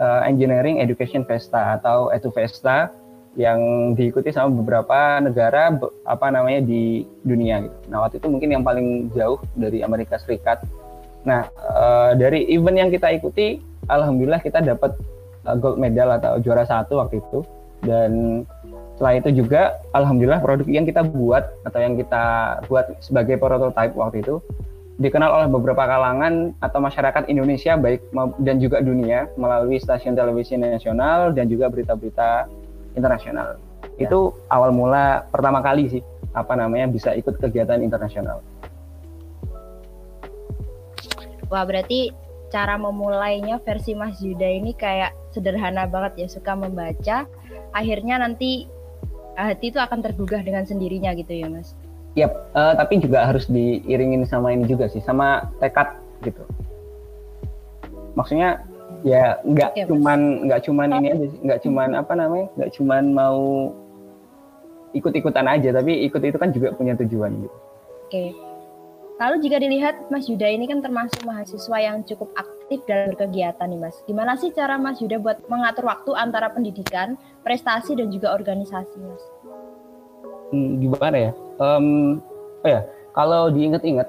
uh, 0.00 0.24
Engineering 0.24 0.80
Education 0.80 1.22
Festa 1.28 1.76
atau 1.78 2.08
Edu 2.10 2.32
Festa 2.32 2.90
yang 3.38 3.92
diikuti 3.94 4.34
sama 4.34 4.50
beberapa 4.50 5.22
negara 5.22 5.70
apa 6.02 6.26
namanya 6.34 6.66
di 6.66 7.06
dunia 7.22 7.62
gitu. 7.62 7.76
Nah 7.86 8.02
waktu 8.02 8.18
itu 8.18 8.26
mungkin 8.26 8.50
yang 8.50 8.64
paling 8.66 9.12
jauh 9.14 9.38
dari 9.54 9.86
Amerika 9.86 10.18
Serikat. 10.18 10.66
Nah 11.22 11.46
uh, 11.70 12.18
dari 12.18 12.50
event 12.50 12.74
yang 12.74 12.90
kita 12.90 13.14
ikuti, 13.14 13.62
alhamdulillah 13.86 14.42
kita 14.42 14.58
dapat 14.58 14.98
uh, 15.46 15.54
gold 15.54 15.78
medal 15.78 16.10
atau 16.10 16.42
juara 16.42 16.66
satu 16.66 16.98
waktu 16.98 17.22
itu 17.22 17.46
dan 17.86 18.42
setelah 18.98 19.16
itu 19.16 19.30
juga 19.32 19.80
alhamdulillah 19.96 20.42
produk 20.44 20.68
yang 20.68 20.84
kita 20.84 21.00
buat 21.06 21.48
atau 21.64 21.80
yang 21.80 21.96
kita 21.96 22.24
buat 22.68 22.98
sebagai 23.00 23.40
prototype 23.40 23.96
waktu 23.96 24.20
itu 24.20 24.42
dikenal 25.00 25.32
oleh 25.32 25.48
beberapa 25.48 25.80
kalangan 25.88 26.52
atau 26.60 26.78
masyarakat 26.84 27.32
Indonesia 27.32 27.80
baik 27.80 28.12
dan 28.44 28.60
juga 28.60 28.84
dunia 28.84 29.32
melalui 29.40 29.80
stasiun 29.80 30.12
televisi 30.12 30.60
nasional 30.60 31.32
dan 31.32 31.48
juga 31.48 31.72
berita-berita 31.72 32.44
internasional. 32.94 33.56
Ya. 33.96 34.12
Itu 34.12 34.36
awal 34.52 34.76
mula 34.76 35.24
pertama 35.32 35.64
kali 35.64 35.88
sih 35.88 36.02
apa 36.36 36.52
namanya 36.52 36.92
bisa 36.92 37.16
ikut 37.16 37.40
kegiatan 37.40 37.80
internasional. 37.80 38.44
Wah, 41.48 41.64
berarti 41.66 42.12
cara 42.52 42.78
memulainya 42.78 43.58
versi 43.64 43.96
Mas 43.96 44.20
Yuda 44.22 44.46
ini 44.46 44.76
kayak 44.76 45.16
sederhana 45.34 45.88
banget 45.88 46.26
ya, 46.26 46.28
suka 46.30 46.54
membaca, 46.54 47.26
akhirnya 47.74 48.22
nanti 48.22 48.70
hati 49.34 49.72
itu 49.72 49.80
akan 49.80 50.04
tergugah 50.04 50.44
dengan 50.44 50.66
sendirinya 50.66 51.14
gitu 51.16 51.32
ya 51.32 51.48
mas 51.48 51.72
Yap, 52.18 52.32
uh, 52.58 52.74
tapi 52.74 52.98
juga 52.98 53.22
harus 53.22 53.46
diiringin 53.46 54.26
sama 54.26 54.50
ini 54.50 54.66
juga 54.66 54.90
sih, 54.90 54.98
sama 54.98 55.46
tekad 55.62 55.94
gitu. 56.26 56.42
Maksudnya 58.18 58.66
ya 59.06 59.38
nggak 59.46 59.70
okay, 59.78 59.86
cuman 59.86 60.50
nggak 60.50 60.60
cuman 60.66 60.88
ini 60.98 61.08
aja, 61.14 61.26
nggak 61.46 61.60
cuman 61.62 61.88
apa 61.94 62.12
namanya, 62.18 62.46
nggak 62.58 62.70
cuman 62.74 63.04
mau 63.14 63.70
ikut-ikutan 64.90 65.46
aja, 65.46 65.70
tapi 65.70 66.02
ikut 66.10 66.18
itu 66.18 66.34
kan 66.34 66.50
juga 66.50 66.74
punya 66.74 66.98
tujuan 66.98 67.30
gitu. 67.46 67.56
Oke. 67.56 68.10
Okay. 68.10 68.28
Lalu 69.20 69.36
jika 69.44 69.60
dilihat 69.60 70.08
Mas 70.08 70.32
Yuda 70.32 70.48
ini 70.48 70.64
kan 70.64 70.80
termasuk 70.80 71.28
mahasiswa 71.28 71.76
yang 71.76 72.00
cukup 72.08 72.32
aktif 72.40 72.80
dalam 72.88 73.12
berkegiatan 73.12 73.68
nih 73.68 73.76
Mas. 73.76 74.00
Gimana 74.08 74.32
sih 74.40 74.48
cara 74.48 74.80
Mas 74.80 74.96
Yuda 74.96 75.20
buat 75.20 75.44
mengatur 75.44 75.92
waktu 75.92 76.16
antara 76.16 76.48
pendidikan, 76.48 77.20
prestasi 77.44 78.00
dan 78.00 78.08
juga 78.08 78.32
organisasi 78.32 78.96
Mas? 78.96 79.24
Hmm, 80.56 80.80
gimana 80.80 81.30
ya? 81.30 81.32
Um, 81.60 82.18
oh 82.64 82.68
ya, 82.68 82.80
kalau 83.12 83.52
diinget-inget 83.52 84.08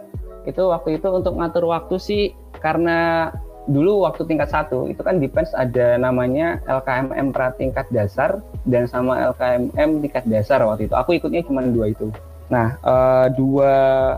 itu 0.50 0.64
waktu 0.72 0.98
itu 0.98 1.08
untuk 1.12 1.38
ngatur 1.38 1.70
waktu 1.70 1.96
sih 2.02 2.24
karena 2.58 3.30
dulu 3.70 4.10
waktu 4.10 4.26
tingkat 4.26 4.50
satu 4.50 4.90
itu 4.90 5.06
kan 5.06 5.22
depends 5.22 5.54
ada 5.54 5.94
namanya 6.02 6.58
LKMM 6.66 7.30
pratingkat 7.30 7.86
dasar 7.94 8.42
dan 8.66 8.90
sama 8.90 9.30
LKMM 9.36 10.02
tingkat 10.02 10.26
dasar 10.26 10.66
waktu 10.66 10.90
itu. 10.90 10.96
Aku 10.98 11.14
ikutnya 11.14 11.46
cuma 11.46 11.62
dua 11.62 11.94
itu. 11.94 12.10
Nah, 12.50 12.76
uh, 12.82 13.30
dua 13.32 13.72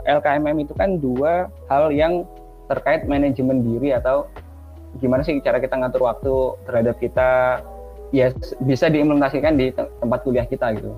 LKMM 0.07 0.57
itu 0.63 0.73
kan 0.73 0.97
dua 0.97 1.51
hal 1.67 1.91
yang 1.91 2.23
terkait 2.71 3.03
manajemen 3.05 3.61
diri 3.61 3.91
atau 3.91 4.25
gimana 4.97 5.25
sih 5.25 5.37
cara 5.43 5.59
kita 5.59 5.75
ngatur 5.75 6.05
waktu 6.07 6.33
terhadap 6.69 6.95
kita 7.01 7.29
ya 8.13 8.29
bisa 8.61 8.87
diimplementasikan 8.87 9.57
di 9.57 9.73
tempat 9.73 10.19
kuliah 10.23 10.47
kita 10.47 10.71
gitu. 10.77 10.93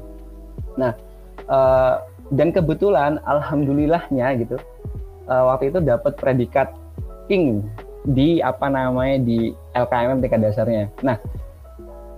Nah, 0.75 0.94
uh, 1.48 2.04
dan 2.34 2.50
kebetulan 2.50 3.22
alhamdulillahnya 3.27 4.34
gitu 4.41 4.58
uh, 5.29 5.44
waktu 5.53 5.70
itu 5.74 5.79
dapat 5.82 6.17
predikat 6.17 6.74
king 7.29 7.65
di 8.05 8.41
apa 8.41 8.70
namanya 8.70 9.17
di 9.22 9.53
LKMM 9.74 10.22
tingkat 10.22 10.41
dasarnya. 10.46 10.94
Nah, 11.01 11.17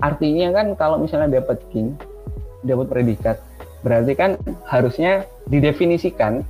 artinya 0.03 0.51
kan 0.51 0.75
kalau 0.75 0.99
misalnya 0.99 1.39
dapat 1.39 1.63
king, 1.71 1.95
dapat 2.67 2.91
predikat, 2.91 3.39
berarti 3.87 4.13
kan 4.13 4.35
harusnya 4.67 5.23
didefinisikan 5.47 6.43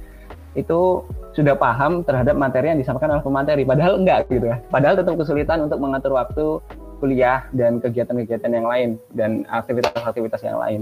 itu 0.57 1.05
sudah 1.37 1.53
paham 1.53 2.01
terhadap 2.01 2.33
materi 2.33 2.73
yang 2.73 2.81
disampaikan 2.81 3.13
oleh 3.13 3.21
pemateri. 3.21 3.61
Padahal 3.61 4.01
enggak 4.01 4.25
gitu 4.33 4.49
ya. 4.49 4.57
Padahal 4.73 4.97
tetap 4.97 5.13
kesulitan 5.21 5.69
untuk 5.69 5.77
mengatur 5.77 6.17
waktu 6.17 6.57
kuliah 6.97 7.45
dan 7.53 7.77
kegiatan-kegiatan 7.77 8.49
yang 8.49 8.65
lain 8.65 8.89
dan 9.13 9.45
aktivitas-aktivitas 9.53 10.41
yang 10.41 10.57
lain. 10.57 10.81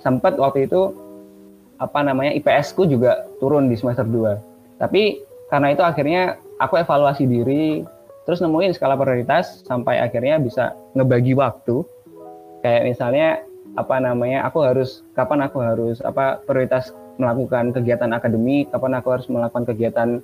Sempat 0.00 0.40
waktu 0.40 0.64
itu 0.64 0.96
apa 1.82 1.98
namanya 2.06 2.30
IPS 2.38 2.78
ku 2.78 2.86
juga 2.86 3.26
turun 3.42 3.66
di 3.66 3.74
semester 3.74 4.06
2. 4.06 4.78
Tapi 4.78 5.18
karena 5.50 5.74
itu 5.74 5.82
akhirnya 5.82 6.38
aku 6.62 6.78
evaluasi 6.78 7.26
diri 7.26 7.82
terus 8.22 8.38
nemuin 8.38 8.70
skala 8.78 8.94
prioritas 8.94 9.66
sampai 9.66 9.98
akhirnya 9.98 10.38
bisa 10.38 10.78
ngebagi 10.94 11.34
waktu. 11.34 11.82
Kayak 12.62 12.82
misalnya 12.86 13.28
apa 13.74 13.98
namanya 13.98 14.46
aku 14.46 14.62
harus 14.62 15.02
kapan 15.18 15.42
aku 15.42 15.58
harus 15.58 15.98
apa 16.06 16.38
prioritas 16.46 16.94
melakukan 17.18 17.74
kegiatan 17.74 18.14
akademik, 18.14 18.70
kapan 18.70 19.02
aku 19.02 19.08
harus 19.10 19.26
melakukan 19.26 19.66
kegiatan 19.66 20.22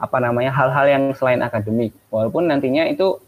apa 0.00 0.16
namanya 0.22 0.54
hal-hal 0.54 0.86
yang 0.86 1.04
selain 1.18 1.42
akademik. 1.42 1.90
Walaupun 2.14 2.46
nantinya 2.46 2.86
itu 2.86 3.18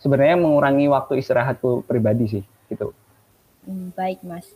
sebenarnya 0.00 0.40
mengurangi 0.40 0.88
waktu 0.88 1.20
istirahatku 1.20 1.84
pribadi 1.84 2.40
sih 2.40 2.44
gitu. 2.72 2.96
Hmm, 3.68 3.92
baik, 3.92 4.24
Mas. 4.24 4.48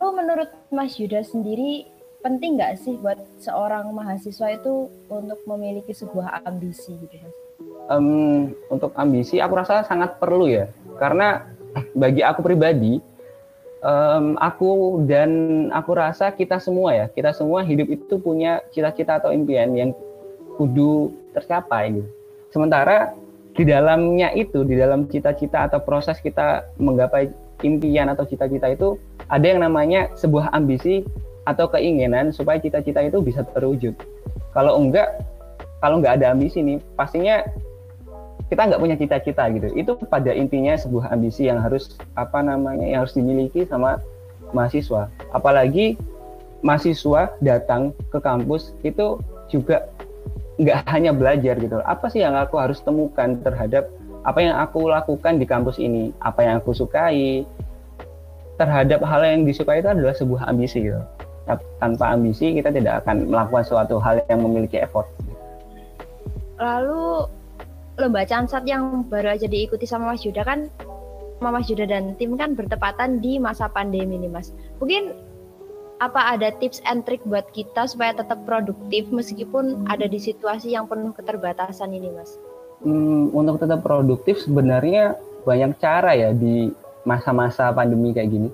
Lalu 0.00 0.12
menurut 0.12 0.50
Mas 0.68 0.96
Yuda 1.00 1.24
sendiri 1.24 1.88
penting 2.20 2.58
nggak 2.58 2.76
sih 2.82 2.98
buat 2.98 3.16
seorang 3.38 3.88
mahasiswa 3.94 4.52
itu 4.52 4.90
untuk 5.08 5.40
memiliki 5.46 5.94
sebuah 5.94 6.42
ambisi 6.42 6.92
gitu? 7.06 7.28
Um, 7.86 8.52
untuk 8.68 8.90
ambisi 8.98 9.38
aku 9.38 9.54
rasa 9.56 9.86
sangat 9.86 10.18
perlu 10.18 10.50
ya 10.50 10.66
karena 10.98 11.46
bagi 11.94 12.20
aku 12.20 12.42
pribadi 12.42 12.98
um, 13.80 14.34
aku 14.42 15.00
dan 15.06 15.30
aku 15.70 15.94
rasa 15.94 16.34
kita 16.34 16.58
semua 16.58 16.92
ya 16.92 17.06
kita 17.06 17.30
semua 17.30 17.62
hidup 17.62 17.86
itu 17.88 18.18
punya 18.18 18.58
cita-cita 18.74 19.22
atau 19.22 19.30
impian 19.30 19.70
yang 19.72 19.90
kudu 20.58 21.14
tercapai 21.36 21.94
gitu. 21.94 22.10
Sementara 22.50 23.12
di 23.56 23.64
dalamnya 23.64 24.32
itu 24.36 24.64
di 24.64 24.76
dalam 24.76 25.08
cita-cita 25.08 25.68
atau 25.68 25.80
proses 25.80 26.20
kita 26.20 26.68
menggapai 26.76 27.32
impian 27.64 28.12
atau 28.12 28.28
cita-cita 28.28 28.68
itu 28.68 29.00
ada 29.26 29.46
yang 29.46 29.60
namanya 29.62 30.10
sebuah 30.14 30.54
ambisi 30.54 31.02
atau 31.46 31.70
keinginan 31.70 32.34
supaya 32.34 32.58
cita-cita 32.58 33.02
itu 33.06 33.22
bisa 33.22 33.46
terwujud. 33.54 33.94
Kalau 34.50 34.78
enggak, 34.78 35.22
kalau 35.78 36.02
enggak 36.02 36.18
ada 36.18 36.34
ambisi 36.34 36.62
nih, 36.62 36.78
pastinya 36.98 37.42
kita 38.46 38.66
nggak 38.70 38.82
punya 38.82 38.96
cita-cita 38.98 39.46
gitu. 39.50 39.68
Itu 39.74 39.92
pada 40.06 40.30
intinya 40.34 40.74
sebuah 40.78 41.10
ambisi 41.10 41.46
yang 41.46 41.62
harus 41.62 41.98
apa 42.14 42.42
namanya 42.42 42.86
yang 42.86 43.06
harus 43.06 43.14
dimiliki 43.14 43.66
sama 43.66 43.98
mahasiswa. 44.54 45.10
Apalagi 45.34 45.98
mahasiswa 46.62 47.34
datang 47.42 47.94
ke 48.10 48.18
kampus 48.22 48.74
itu 48.86 49.18
juga 49.50 49.90
nggak 50.58 50.78
hanya 50.94 51.10
belajar 51.14 51.58
gitu. 51.58 51.78
Apa 51.82 52.10
sih 52.10 52.22
yang 52.22 52.38
aku 52.38 52.58
harus 52.58 52.82
temukan 52.82 53.38
terhadap 53.42 53.90
apa 54.26 54.42
yang 54.42 54.58
aku 54.58 54.90
lakukan 54.90 55.38
di 55.38 55.46
kampus 55.46 55.78
ini, 55.78 56.10
apa 56.18 56.42
yang 56.42 56.58
aku 56.58 56.74
sukai, 56.74 57.46
terhadap 58.56 59.04
hal 59.04 59.22
yang 59.24 59.44
disukai 59.44 59.80
itu 59.80 59.88
adalah 59.88 60.16
sebuah 60.16 60.48
ambisi 60.48 60.88
gitu. 60.88 61.00
Tanpa 61.78 62.10
ambisi 62.10 62.58
kita 62.58 62.74
tidak 62.74 63.06
akan 63.06 63.30
melakukan 63.30 63.64
suatu 63.64 64.02
hal 64.02 64.24
yang 64.26 64.42
memiliki 64.42 64.82
effort. 64.82 65.06
Lalu 66.58 67.30
lomba 67.96 68.24
cansat 68.28 68.64
yang 68.68 69.06
baru 69.08 69.36
aja 69.36 69.46
diikuti 69.48 69.88
sama 69.88 70.12
Mas 70.12 70.24
Yuda 70.24 70.42
kan 70.44 70.68
sama 71.38 71.60
Mas 71.60 71.68
Yuda 71.68 71.84
dan 71.88 72.16
tim 72.16 72.34
kan 72.34 72.56
bertepatan 72.56 73.20
di 73.20 73.36
masa 73.36 73.68
pandemi 73.68 74.16
nih 74.16 74.32
Mas. 74.32 74.50
Mungkin 74.80 75.12
apa 75.96 76.36
ada 76.36 76.52
tips 76.60 76.84
and 76.84 77.08
trick 77.08 77.24
buat 77.24 77.48
kita 77.56 77.88
supaya 77.88 78.12
tetap 78.12 78.44
produktif 78.44 79.08
meskipun 79.08 79.88
ada 79.88 80.04
di 80.04 80.20
situasi 80.20 80.76
yang 80.76 80.84
penuh 80.84 81.12
keterbatasan 81.16 81.92
ini 81.92 82.12
Mas? 82.12 82.36
Hmm, 82.84 83.32
untuk 83.32 83.64
tetap 83.64 83.80
produktif 83.80 84.44
sebenarnya 84.44 85.16
banyak 85.48 85.78
cara 85.80 86.12
ya 86.12 86.36
di 86.36 86.68
masa-masa 87.06 87.70
pandemi 87.70 88.10
kayak 88.10 88.34
gini. 88.34 88.50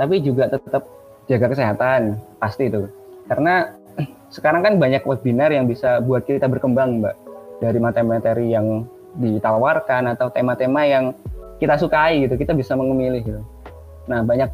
Tapi 0.00 0.24
juga 0.24 0.48
tetap 0.48 0.88
jaga 1.28 1.46
kesehatan, 1.52 2.16
pasti 2.40 2.72
itu. 2.72 2.88
Karena 3.28 3.70
sekarang 4.34 4.64
kan 4.64 4.74
banyak 4.80 5.04
webinar 5.04 5.52
yang 5.52 5.68
bisa 5.68 6.00
buat 6.00 6.24
kita 6.24 6.48
berkembang, 6.48 7.04
Mbak. 7.04 7.14
Dari 7.62 7.78
materi-materi 7.78 8.50
yang 8.50 8.88
ditawarkan 9.20 10.16
atau 10.16 10.32
tema-tema 10.32 10.82
yang 10.88 11.12
kita 11.62 11.78
sukai 11.78 12.26
gitu, 12.26 12.34
kita 12.34 12.56
bisa 12.56 12.74
memilih 12.74 13.22
gitu. 13.22 13.40
Nah, 14.10 14.26
banyak 14.26 14.50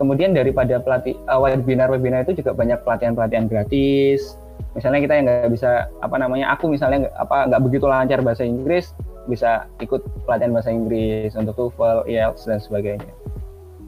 kemudian 0.00 0.32
daripada 0.32 0.80
pelatih 0.80 1.18
uh, 1.28 1.40
webinar-webinar 1.42 2.24
itu 2.24 2.40
juga 2.40 2.56
banyak 2.56 2.80
pelatihan-pelatihan 2.80 3.44
gratis. 3.50 4.40
Misalnya 4.72 5.04
kita 5.04 5.12
yang 5.20 5.24
nggak 5.28 5.52
bisa 5.52 5.92
apa 6.00 6.16
namanya, 6.16 6.52
aku 6.56 6.72
misalnya 6.72 7.12
apa 7.20 7.44
nggak 7.52 7.60
begitu 7.60 7.84
lancar 7.84 8.24
bahasa 8.24 8.44
Inggris, 8.44 8.96
bisa 9.26 9.66
ikut 9.82 10.02
pelatihan 10.24 10.54
bahasa 10.54 10.70
Inggris 10.70 11.34
untuk 11.34 11.54
TOEFL, 11.58 12.06
IELTS 12.10 12.46
dan 12.46 12.58
sebagainya. 12.58 13.10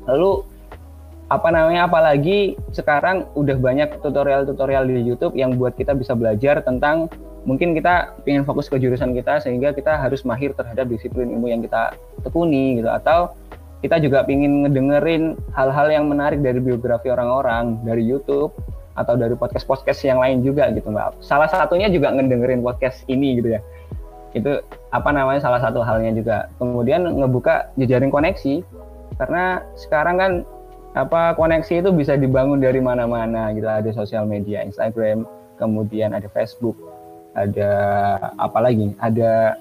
Lalu 0.06 0.42
apa 1.28 1.48
namanya 1.52 1.84
apalagi 1.84 2.56
sekarang 2.72 3.28
udah 3.36 3.56
banyak 3.60 4.00
tutorial-tutorial 4.00 4.88
di 4.88 5.04
YouTube 5.04 5.36
yang 5.36 5.60
buat 5.60 5.76
kita 5.76 5.92
bisa 5.92 6.16
belajar 6.16 6.64
tentang 6.64 7.12
mungkin 7.44 7.76
kita 7.76 8.16
ingin 8.24 8.48
fokus 8.48 8.72
ke 8.72 8.80
jurusan 8.80 9.12
kita 9.12 9.40
sehingga 9.44 9.76
kita 9.76 10.00
harus 10.00 10.24
mahir 10.24 10.56
terhadap 10.56 10.88
disiplin 10.88 11.28
ilmu 11.28 11.52
yang 11.52 11.60
kita 11.60 11.92
tekuni 12.24 12.80
gitu 12.80 12.88
atau 12.88 13.36
kita 13.84 14.00
juga 14.02 14.26
ingin 14.26 14.66
ngedengerin 14.66 15.38
hal-hal 15.54 15.86
yang 15.92 16.10
menarik 16.10 16.42
dari 16.42 16.58
biografi 16.58 17.12
orang-orang 17.12 17.78
dari 17.86 18.02
YouTube 18.02 18.50
atau 18.98 19.14
dari 19.14 19.38
podcast-podcast 19.38 20.02
yang 20.02 20.18
lain 20.18 20.42
juga 20.42 20.66
gitu 20.74 20.90
mbak. 20.90 21.22
Salah 21.22 21.46
satunya 21.46 21.86
juga 21.86 22.10
ngedengerin 22.10 22.58
podcast 22.64 23.06
ini 23.06 23.38
gitu 23.38 23.54
ya. 23.54 23.60
Itu 24.36 24.60
apa 24.92 25.10
namanya 25.12 25.40
salah 25.40 25.60
satu 25.60 25.80
halnya 25.80 26.12
juga. 26.12 26.50
Kemudian 26.60 27.04
ngebuka 27.04 27.72
jejaring 27.80 28.12
koneksi. 28.12 28.64
Karena 29.16 29.64
sekarang 29.74 30.16
kan 30.20 30.32
apa 30.96 31.36
koneksi 31.36 31.84
itu 31.84 31.90
bisa 31.92 32.16
dibangun 32.16 32.60
dari 32.60 32.80
mana-mana 32.82 33.52
gitu. 33.52 33.68
Ada 33.68 33.90
sosial 33.92 34.24
media 34.24 34.64
Instagram 34.64 35.24
kemudian 35.58 36.14
ada 36.14 36.30
Facebook 36.30 36.78
ada 37.34 37.70
apa 38.38 38.58
lagi? 38.62 38.94
Ada 38.98 39.58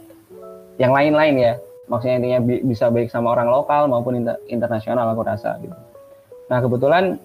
yang 0.78 0.94
lain-lain 0.94 1.36
ya. 1.38 1.54
Maksudnya 1.88 2.20
intinya 2.20 2.40
bi 2.44 2.56
bisa 2.68 2.92
baik 2.92 3.08
sama 3.08 3.32
orang 3.32 3.48
lokal 3.48 3.88
maupun 3.88 4.20
inter 4.20 4.36
internasional 4.52 5.08
aku 5.14 5.24
rasa 5.24 5.56
gitu. 5.64 5.76
Nah 6.52 6.60
kebetulan 6.60 7.16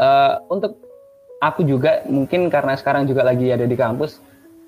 uh, 0.00 0.40
untuk 0.48 0.80
aku 1.40 1.64
juga 1.68 2.04
mungkin 2.08 2.48
karena 2.48 2.76
sekarang 2.76 3.04
juga 3.04 3.24
lagi 3.24 3.52
ada 3.52 3.68
di 3.68 3.76
kampus 3.76 4.20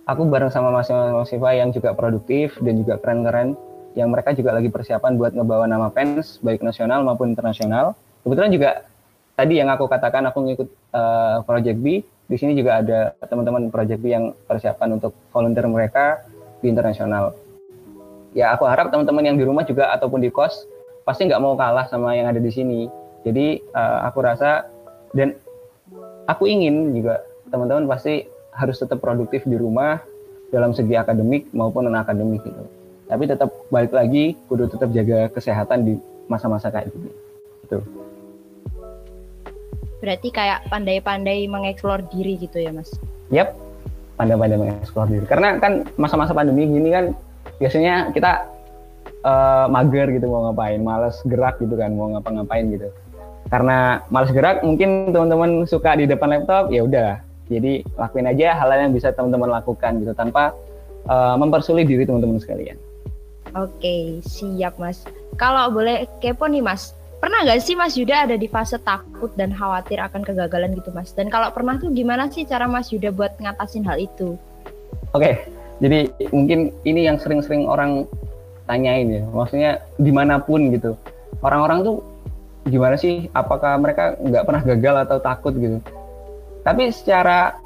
aku 0.06 0.26
bareng 0.26 0.50
sama 0.50 0.74
mahasiswa 0.74 1.50
yang 1.54 1.70
juga 1.70 1.94
produktif 1.94 2.58
dan 2.62 2.80
juga 2.80 2.98
keren-keren 2.98 3.54
yang 3.92 4.08
mereka 4.08 4.32
juga 4.32 4.56
lagi 4.56 4.72
persiapan 4.72 5.20
buat 5.20 5.36
ngebawa 5.36 5.68
nama 5.68 5.92
fans 5.92 6.40
baik 6.40 6.64
nasional 6.64 7.04
maupun 7.04 7.32
internasional 7.32 7.92
kebetulan 8.24 8.50
juga 8.50 8.70
tadi 9.36 9.58
yang 9.58 9.68
aku 9.72 9.88
katakan 9.88 10.28
aku 10.28 10.38
ngikut 10.44 10.68
uh, 10.94 11.44
Project 11.44 11.78
B 11.80 12.04
di 12.32 12.36
sini 12.40 12.56
juga 12.56 12.80
ada 12.80 13.12
teman-teman 13.28 13.68
Project 13.68 14.00
B 14.00 14.14
yang 14.14 14.32
persiapan 14.48 14.96
untuk 14.96 15.12
volunteer 15.36 15.68
mereka 15.68 16.24
di 16.64 16.72
internasional. 16.72 17.36
Ya 18.32 18.56
aku 18.56 18.64
harap 18.64 18.88
teman-teman 18.88 19.20
yang 19.20 19.36
di 19.36 19.44
rumah 19.44 19.68
juga 19.68 19.92
ataupun 19.92 20.24
di 20.24 20.32
kos 20.32 20.64
pasti 21.04 21.28
nggak 21.28 21.42
mau 21.42 21.52
kalah 21.58 21.84
sama 21.92 22.16
yang 22.16 22.32
ada 22.32 22.40
di 22.40 22.48
sini. 22.48 22.88
Jadi 23.26 23.60
uh, 23.76 24.08
aku 24.08 24.24
rasa 24.24 24.64
dan 25.12 25.36
aku 26.24 26.48
ingin 26.48 26.96
juga 26.96 27.20
teman-teman 27.52 27.84
pasti 27.84 28.24
harus 28.52 28.76
tetap 28.76 29.00
produktif 29.00 29.42
di 29.48 29.56
rumah 29.56 30.00
dalam 30.52 30.76
segi 30.76 30.92
akademik 30.94 31.48
maupun 31.56 31.88
non 31.88 31.96
akademik 31.96 32.44
gitu. 32.44 32.64
Tapi 33.08 33.24
tetap 33.24 33.50
balik 33.72 33.92
lagi 33.92 34.36
kudu 34.48 34.68
tetap 34.68 34.92
jaga 34.92 35.32
kesehatan 35.32 35.84
di 35.84 35.94
masa-masa 36.28 36.68
kayak 36.68 36.92
gini. 36.92 37.10
Gitu. 37.64 37.78
Berarti 40.02 40.28
kayak 40.34 40.68
pandai-pandai 40.68 41.46
mengeksplor 41.46 42.04
diri 42.10 42.36
gitu 42.36 42.58
ya, 42.58 42.74
Mas? 42.74 42.90
Yap, 43.30 43.54
pandai-pandai 44.18 44.58
mengeksplor 44.60 45.08
diri. 45.08 45.24
Karena 45.24 45.56
kan 45.56 45.88
masa-masa 45.94 46.34
pandemi 46.36 46.68
gini 46.68 46.90
kan 46.90 47.14
biasanya 47.62 48.10
kita 48.10 48.44
uh, 49.22 49.66
mager 49.70 50.10
gitu 50.12 50.26
mau 50.28 50.50
ngapain, 50.50 50.80
males 50.82 51.16
gerak 51.24 51.56
gitu 51.62 51.78
kan, 51.78 51.94
mau 51.94 52.10
ngapa-ngapain 52.12 52.66
gitu. 52.74 52.88
Karena 53.48 54.02
males 54.10 54.32
gerak, 54.32 54.64
mungkin 54.66 55.12
teman-teman 55.12 55.68
suka 55.70 55.94
di 55.94 56.08
depan 56.08 56.34
laptop, 56.34 56.72
ya 56.72 56.82
udah. 56.82 57.31
Jadi 57.52 57.84
lakuin 58.00 58.26
aja 58.28 58.56
hal-hal 58.56 58.88
yang 58.88 58.94
bisa 58.96 59.12
teman-teman 59.12 59.52
lakukan 59.60 60.00
gitu 60.00 60.12
tanpa 60.16 60.56
uh, 61.06 61.36
mempersulit 61.36 61.84
diri 61.84 62.08
teman-teman 62.08 62.40
sekalian. 62.40 62.80
Oke, 63.52 64.24
siap 64.24 64.80
Mas. 64.80 65.04
Kalau 65.36 65.68
boleh 65.68 66.08
kepo 66.24 66.48
nih 66.48 66.64
Mas, 66.64 66.96
pernah 67.20 67.44
nggak 67.44 67.60
sih 67.60 67.76
Mas 67.76 68.00
Yuda 68.00 68.24
ada 68.24 68.36
di 68.40 68.48
fase 68.48 68.80
takut 68.80 69.28
dan 69.36 69.52
khawatir 69.52 70.00
akan 70.00 70.24
kegagalan 70.24 70.72
gitu 70.72 70.88
Mas? 70.96 71.12
Dan 71.12 71.28
kalau 71.28 71.52
pernah 71.52 71.76
tuh 71.76 71.92
gimana 71.92 72.32
sih 72.32 72.48
cara 72.48 72.64
Mas 72.64 72.88
Yuda 72.88 73.12
buat 73.12 73.36
ngatasin 73.36 73.84
hal 73.84 74.00
itu? 74.00 74.40
Oke, 75.12 75.44
jadi 75.84 76.08
mungkin 76.32 76.72
ini 76.88 77.04
yang 77.04 77.20
sering-sering 77.20 77.68
orang 77.68 78.08
tanyain 78.64 79.20
ya, 79.20 79.22
maksudnya 79.28 79.84
di 80.00 80.08
mana 80.08 80.40
pun 80.40 80.72
gitu. 80.72 80.96
Orang-orang 81.44 81.84
tuh 81.84 81.96
gimana 82.64 82.96
sih? 82.96 83.28
Apakah 83.36 83.76
mereka 83.76 84.16
nggak 84.16 84.44
pernah 84.48 84.62
gagal 84.64 84.96
atau 85.04 85.18
takut 85.20 85.52
gitu? 85.60 85.76
Tapi 86.62 86.94
secara 86.94 87.58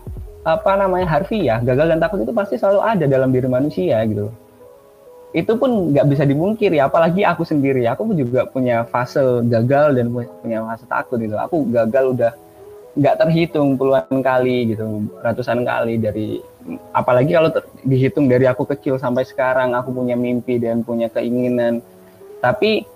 apa 0.47 0.73
namanya 0.79 1.19
harfiah, 1.19 1.59
gagal 1.59 1.87
dan 1.91 1.99
takut 1.99 2.23
itu 2.23 2.31
pasti 2.31 2.55
selalu 2.57 2.81
ada 2.81 3.05
dalam 3.05 3.35
diri 3.35 3.49
manusia 3.51 3.99
gitu. 4.07 4.31
Itu 5.37 5.59
pun 5.61 5.93
nggak 5.93 6.07
bisa 6.07 6.25
dimungkiri 6.25 6.81
apalagi 6.81 7.27
aku 7.27 7.43
sendiri. 7.45 7.85
Aku 7.91 8.09
juga 8.17 8.47
punya 8.49 8.87
fase 8.89 9.21
gagal 9.51 9.99
dan 9.99 10.09
punya 10.15 10.65
fase 10.65 10.87
takut 10.89 11.19
gitu. 11.21 11.37
Aku 11.37 11.67
gagal 11.69 12.15
udah 12.15 12.33
nggak 12.97 13.17
terhitung 13.21 13.77
puluhan 13.77 14.25
kali 14.25 14.73
gitu 14.73 15.05
ratusan 15.21 15.69
kali 15.69 16.01
dari 16.01 16.41
apalagi 16.97 17.37
kalau 17.37 17.53
dihitung 17.85 18.25
dari 18.25 18.49
aku 18.49 18.65
kecil 18.65 18.97
sampai 18.97 19.29
sekarang 19.29 19.77
aku 19.77 19.93
punya 19.93 20.17
mimpi 20.17 20.57
dan 20.57 20.81
punya 20.81 21.13
keinginan. 21.13 21.85
Tapi 22.41 22.87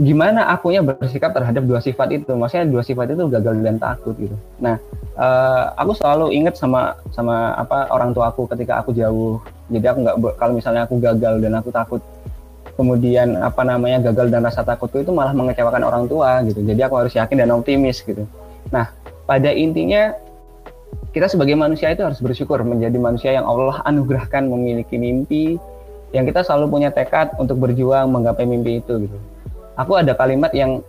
gimana 0.00 0.48
akunya 0.48 0.80
bersikap 0.80 1.36
terhadap 1.36 1.68
dua 1.68 1.80
sifat 1.84 2.08
itu? 2.16 2.32
Maksudnya 2.32 2.64
dua 2.68 2.82
sifat 2.84 3.12
itu 3.12 3.28
gagal 3.28 3.54
dan 3.60 3.76
takut 3.76 4.16
gitu. 4.16 4.36
Nah 4.56 4.80
uh, 5.16 5.76
aku 5.76 5.92
selalu 5.96 6.32
ingat 6.32 6.56
sama 6.56 6.96
sama 7.12 7.52
apa 7.60 7.92
orang 7.92 8.16
tua 8.16 8.32
aku 8.32 8.48
ketika 8.48 8.80
aku 8.80 8.96
jauh. 8.96 9.36
Jadi 9.68 9.84
aku 9.84 9.98
nggak 10.04 10.16
kalau 10.40 10.52
misalnya 10.56 10.88
aku 10.88 10.96
gagal 10.96 11.34
dan 11.44 11.52
aku 11.56 11.68
takut 11.68 12.00
kemudian 12.72 13.36
apa 13.36 13.62
namanya 13.68 14.00
gagal 14.12 14.32
dan 14.32 14.48
rasa 14.48 14.64
takutku 14.64 15.04
itu 15.04 15.12
malah 15.12 15.36
mengecewakan 15.36 15.84
orang 15.84 16.04
tua 16.08 16.40
gitu. 16.48 16.64
Jadi 16.64 16.80
aku 16.80 16.94
harus 16.96 17.12
yakin 17.12 17.44
dan 17.44 17.52
optimis 17.52 18.00
gitu. 18.00 18.24
Nah 18.72 18.88
pada 19.28 19.52
intinya 19.52 20.16
kita 21.12 21.28
sebagai 21.28 21.52
manusia 21.52 21.92
itu 21.92 22.00
harus 22.00 22.20
bersyukur 22.24 22.64
menjadi 22.64 22.96
manusia 22.96 23.36
yang 23.36 23.44
Allah 23.44 23.84
anugerahkan 23.84 24.48
memiliki 24.48 24.96
mimpi 24.96 25.60
yang 26.12 26.24
kita 26.24 26.44
selalu 26.44 26.68
punya 26.68 26.88
tekad 26.92 27.32
untuk 27.36 27.60
berjuang 27.60 28.08
menggapai 28.08 28.44
mimpi 28.44 28.80
itu 28.80 29.08
gitu 29.08 29.18
aku 29.76 29.92
ada 29.98 30.12
kalimat 30.16 30.52
yang 30.52 30.80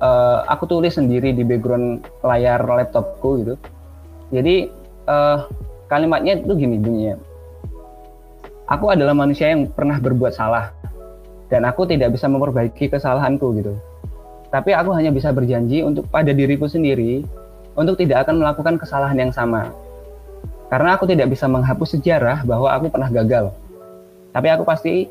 uh, 0.00 0.42
aku 0.48 0.66
tulis 0.66 0.96
sendiri 0.96 1.34
di 1.34 1.42
background 1.46 2.04
layar 2.24 2.62
laptopku 2.62 3.44
gitu. 3.44 3.54
Jadi 4.30 4.70
uh, 5.06 5.46
kalimatnya 5.90 6.38
itu 6.38 6.52
gini 6.54 6.76
bunyinya. 6.78 7.16
Aku 8.70 8.86
adalah 8.86 9.14
manusia 9.18 9.50
yang 9.50 9.66
pernah 9.66 9.98
berbuat 9.98 10.30
salah 10.30 10.70
dan 11.50 11.66
aku 11.66 11.90
tidak 11.90 12.14
bisa 12.14 12.30
memperbaiki 12.30 12.86
kesalahanku 12.86 13.46
gitu. 13.58 13.74
Tapi 14.50 14.74
aku 14.74 14.94
hanya 14.94 15.10
bisa 15.14 15.30
berjanji 15.34 15.82
untuk 15.82 16.06
pada 16.10 16.30
diriku 16.30 16.66
sendiri 16.70 17.22
untuk 17.74 17.98
tidak 17.98 18.26
akan 18.26 18.42
melakukan 18.42 18.74
kesalahan 18.78 19.18
yang 19.18 19.32
sama. 19.34 19.74
Karena 20.70 20.94
aku 20.94 21.06
tidak 21.10 21.34
bisa 21.34 21.50
menghapus 21.50 21.98
sejarah 21.98 22.46
bahwa 22.46 22.70
aku 22.70 22.86
pernah 22.94 23.10
gagal. 23.10 23.50
Tapi 24.30 24.48
aku 24.54 24.62
pasti 24.62 25.10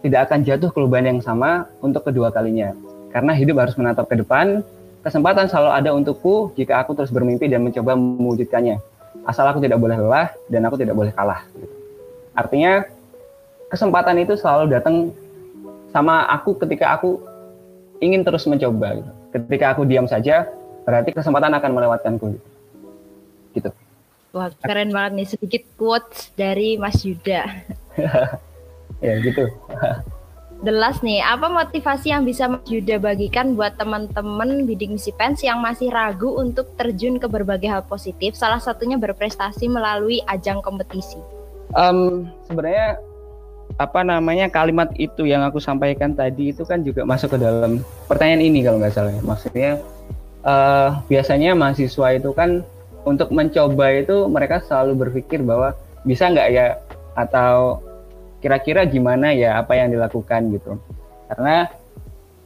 tidak 0.00 0.28
akan 0.28 0.40
jatuh 0.44 0.70
ke 0.72 0.78
lubang 0.80 1.04
yang 1.04 1.20
sama 1.20 1.68
untuk 1.84 2.08
kedua 2.08 2.32
kalinya. 2.32 2.72
Karena 3.12 3.36
hidup 3.36 3.60
harus 3.60 3.76
menatap 3.76 4.08
ke 4.08 4.16
depan, 4.16 4.64
kesempatan 5.04 5.50
selalu 5.50 5.70
ada 5.76 5.90
untukku 5.92 6.54
jika 6.56 6.80
aku 6.80 6.96
terus 6.96 7.12
bermimpi 7.12 7.50
dan 7.50 7.64
mencoba 7.64 7.96
mewujudkannya. 7.96 8.80
Asal 9.28 9.44
aku 9.50 9.60
tidak 9.60 9.76
boleh 9.76 10.00
lelah 10.00 10.32
dan 10.48 10.64
aku 10.64 10.80
tidak 10.80 10.96
boleh 10.96 11.12
kalah. 11.12 11.44
Artinya 12.32 12.86
kesempatan 13.68 14.16
itu 14.24 14.38
selalu 14.40 14.72
datang 14.72 15.12
sama 15.92 16.24
aku 16.30 16.56
ketika 16.64 16.96
aku 16.96 17.20
ingin 18.00 18.24
terus 18.24 18.48
mencoba. 18.48 18.96
Gitu. 18.96 19.10
Ketika 19.36 19.76
aku 19.76 19.82
diam 19.84 20.08
saja, 20.08 20.48
berarti 20.88 21.12
kesempatan 21.12 21.52
akan 21.52 21.70
melewatkanku. 21.76 22.26
Gitu. 23.52 23.70
Wah 24.30 24.48
keren 24.62 24.94
banget 24.94 25.12
nih 25.18 25.28
sedikit 25.28 25.62
quotes 25.74 26.30
dari 26.38 26.78
Mas 26.78 27.02
Yuda. 27.02 27.42
ya 29.00 29.18
gitu. 29.20 29.48
The 30.60 30.68
last 30.76 31.00
nih, 31.00 31.24
apa 31.24 31.48
motivasi 31.48 32.12
yang 32.12 32.28
bisa 32.28 32.44
Mas 32.44 32.68
Yuda 32.68 33.00
bagikan 33.00 33.56
buat 33.56 33.80
teman-teman 33.80 34.68
bidik 34.68 34.92
misi 34.92 35.08
pens 35.16 35.40
yang 35.40 35.64
masih 35.64 35.88
ragu 35.88 36.36
untuk 36.36 36.76
terjun 36.76 37.16
ke 37.16 37.24
berbagai 37.24 37.64
hal 37.64 37.82
positif, 37.88 38.36
salah 38.36 38.60
satunya 38.60 39.00
berprestasi 39.00 39.72
melalui 39.72 40.20
ajang 40.28 40.60
kompetisi? 40.60 41.16
Um, 41.72 42.28
sebenarnya 42.44 43.00
apa 43.80 44.04
namanya 44.04 44.52
kalimat 44.52 44.92
itu 45.00 45.24
yang 45.24 45.40
aku 45.48 45.64
sampaikan 45.64 46.12
tadi 46.12 46.52
itu 46.52 46.68
kan 46.68 46.84
juga 46.84 47.08
masuk 47.08 47.32
ke 47.32 47.38
dalam 47.40 47.80
pertanyaan 48.04 48.44
ini 48.44 48.60
kalau 48.60 48.84
nggak 48.84 48.92
salah. 48.92 49.16
Ya. 49.16 49.22
Maksudnya 49.24 49.70
uh, 50.44 51.00
biasanya 51.08 51.56
mahasiswa 51.56 52.20
itu 52.20 52.36
kan 52.36 52.60
untuk 53.08 53.32
mencoba 53.32 53.96
itu 53.96 54.28
mereka 54.28 54.60
selalu 54.60 55.08
berpikir 55.08 55.40
bahwa 55.40 55.72
bisa 56.04 56.28
nggak 56.28 56.48
ya 56.52 56.76
atau 57.16 57.80
kira-kira 58.40 58.88
gimana 58.88 59.32
ya 59.36 59.60
apa 59.60 59.76
yang 59.76 59.92
dilakukan 59.92 60.50
gitu. 60.56 60.80
Karena 61.30 61.68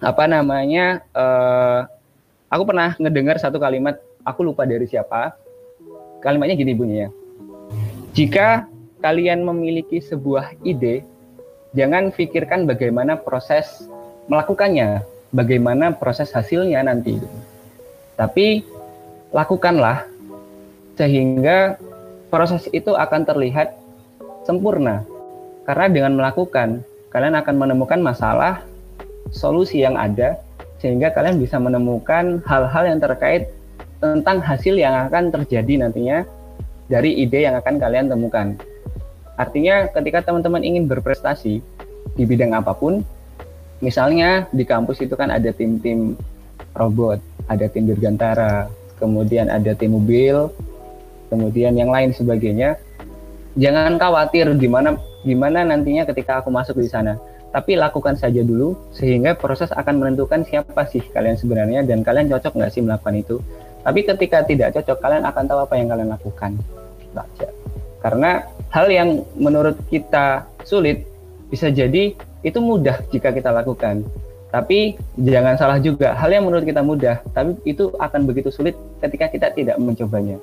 apa 0.03 0.25
namanya 0.29 1.01
uh, 1.17 1.89
aku 2.53 2.63
pernah 2.69 2.93
ngedengar 3.01 3.41
satu 3.41 3.57
kalimat 3.57 3.99
aku 4.27 4.47
lupa 4.47 4.67
dari 4.69 4.85
siapa. 4.85 5.35
Kalimatnya 6.21 6.57
gini 6.57 6.73
bunyinya 6.73 7.25
jika 8.15 8.71
kalian 9.03 9.43
memiliki 9.43 9.99
sebuah 9.99 10.55
ide 10.63 11.03
jangan 11.75 12.15
pikirkan 12.15 12.63
bagaimana 12.65 13.19
proses 13.19 13.91
melakukannya 14.31 15.03
bagaimana 15.35 15.91
proses 15.99 16.31
hasilnya 16.31 16.87
nanti. 16.87 17.19
Tapi 18.15 18.63
lakukanlah 19.35 20.07
sehingga 20.95 21.75
proses 22.31 22.71
itu 22.71 22.95
akan 22.95 23.27
terlihat 23.27 23.75
sempurna. 24.47 25.03
Karena 25.65 25.89
dengan 25.89 26.13
melakukan, 26.17 26.85
kalian 27.09 27.35
akan 27.41 27.55
menemukan 27.57 28.01
masalah, 28.01 28.61
solusi 29.33 29.81
yang 29.81 29.97
ada, 29.97 30.37
sehingga 30.79 31.09
kalian 31.13 31.41
bisa 31.41 31.57
menemukan 31.57 32.45
hal-hal 32.45 32.85
yang 32.85 33.01
terkait 33.01 33.49
tentang 34.05 34.45
hasil 34.45 34.77
yang 34.77 35.09
akan 35.09 35.33
terjadi 35.33 35.89
nantinya 35.89 36.29
dari 36.93 37.17
ide 37.25 37.49
yang 37.49 37.57
akan 37.57 37.81
kalian 37.81 38.13
temukan. 38.13 38.53
Artinya 39.41 39.89
ketika 39.89 40.29
teman-teman 40.29 40.61
ingin 40.61 40.85
berprestasi 40.85 41.65
di 42.15 42.23
bidang 42.29 42.53
apa 42.53 42.77
pun, 42.77 43.01
misalnya 43.81 44.45
di 44.53 44.69
kampus 44.69 45.01
itu 45.01 45.17
kan 45.17 45.33
ada 45.33 45.49
tim-tim 45.51 46.15
robot, 46.77 47.19
ada 47.49 47.65
tim 47.73 47.89
dirgantara, 47.89 48.69
kemudian 49.01 49.49
ada 49.49 49.73
tim 49.73 49.97
mobil, 49.97 50.53
kemudian 51.33 51.75
yang 51.75 51.89
lain 51.89 52.13
sebagainya. 52.13 52.77
Jangan 53.55 53.97
khawatir 54.03 54.51
gimana 54.59 54.99
gimana 55.23 55.63
nantinya 55.63 56.03
ketika 56.11 56.43
aku 56.43 56.51
masuk 56.51 56.79
di 56.83 56.91
sana. 56.91 57.15
Tapi 57.55 57.79
lakukan 57.79 58.19
saja 58.19 58.43
dulu 58.43 58.75
sehingga 58.91 59.39
proses 59.39 59.71
akan 59.71 60.03
menentukan 60.03 60.43
siapa 60.43 60.91
sih 60.91 60.99
kalian 61.15 61.39
sebenarnya 61.39 61.87
dan 61.87 62.03
kalian 62.03 62.27
cocok 62.27 62.59
nggak 62.59 62.73
sih 62.75 62.83
melakukan 62.83 63.15
itu. 63.15 63.39
Tapi 63.85 64.01
ketika 64.01 64.43
tidak 64.49 64.73
cocok, 64.75 64.97
kalian 64.97 65.25
akan 65.29 65.45
tahu 65.45 65.61
apa 65.61 65.75
yang 65.77 65.89
kalian 65.93 66.09
lakukan. 66.09 66.51
Baca. 67.13 67.49
Karena 68.01 68.31
hal 68.73 68.87
yang 68.89 69.09
menurut 69.37 69.77
kita 69.93 70.49
sulit 70.65 71.05
bisa 71.53 71.69
jadi 71.69 72.17
itu 72.43 72.59
mudah 72.59 73.05
jika 73.13 73.31
kita 73.31 73.53
lakukan. 73.53 74.03
Tapi 74.49 74.95
jangan 75.19 75.59
salah 75.59 75.79
juga, 75.83 76.15
hal 76.15 76.31
yang 76.31 76.47
menurut 76.47 76.63
kita 76.63 76.79
mudah, 76.79 77.19
tapi 77.35 77.59
itu 77.67 77.91
akan 77.99 78.23
begitu 78.23 78.55
sulit 78.55 78.79
ketika 79.03 79.27
kita 79.27 79.51
tidak 79.51 79.77
mencobanya. 79.83 80.39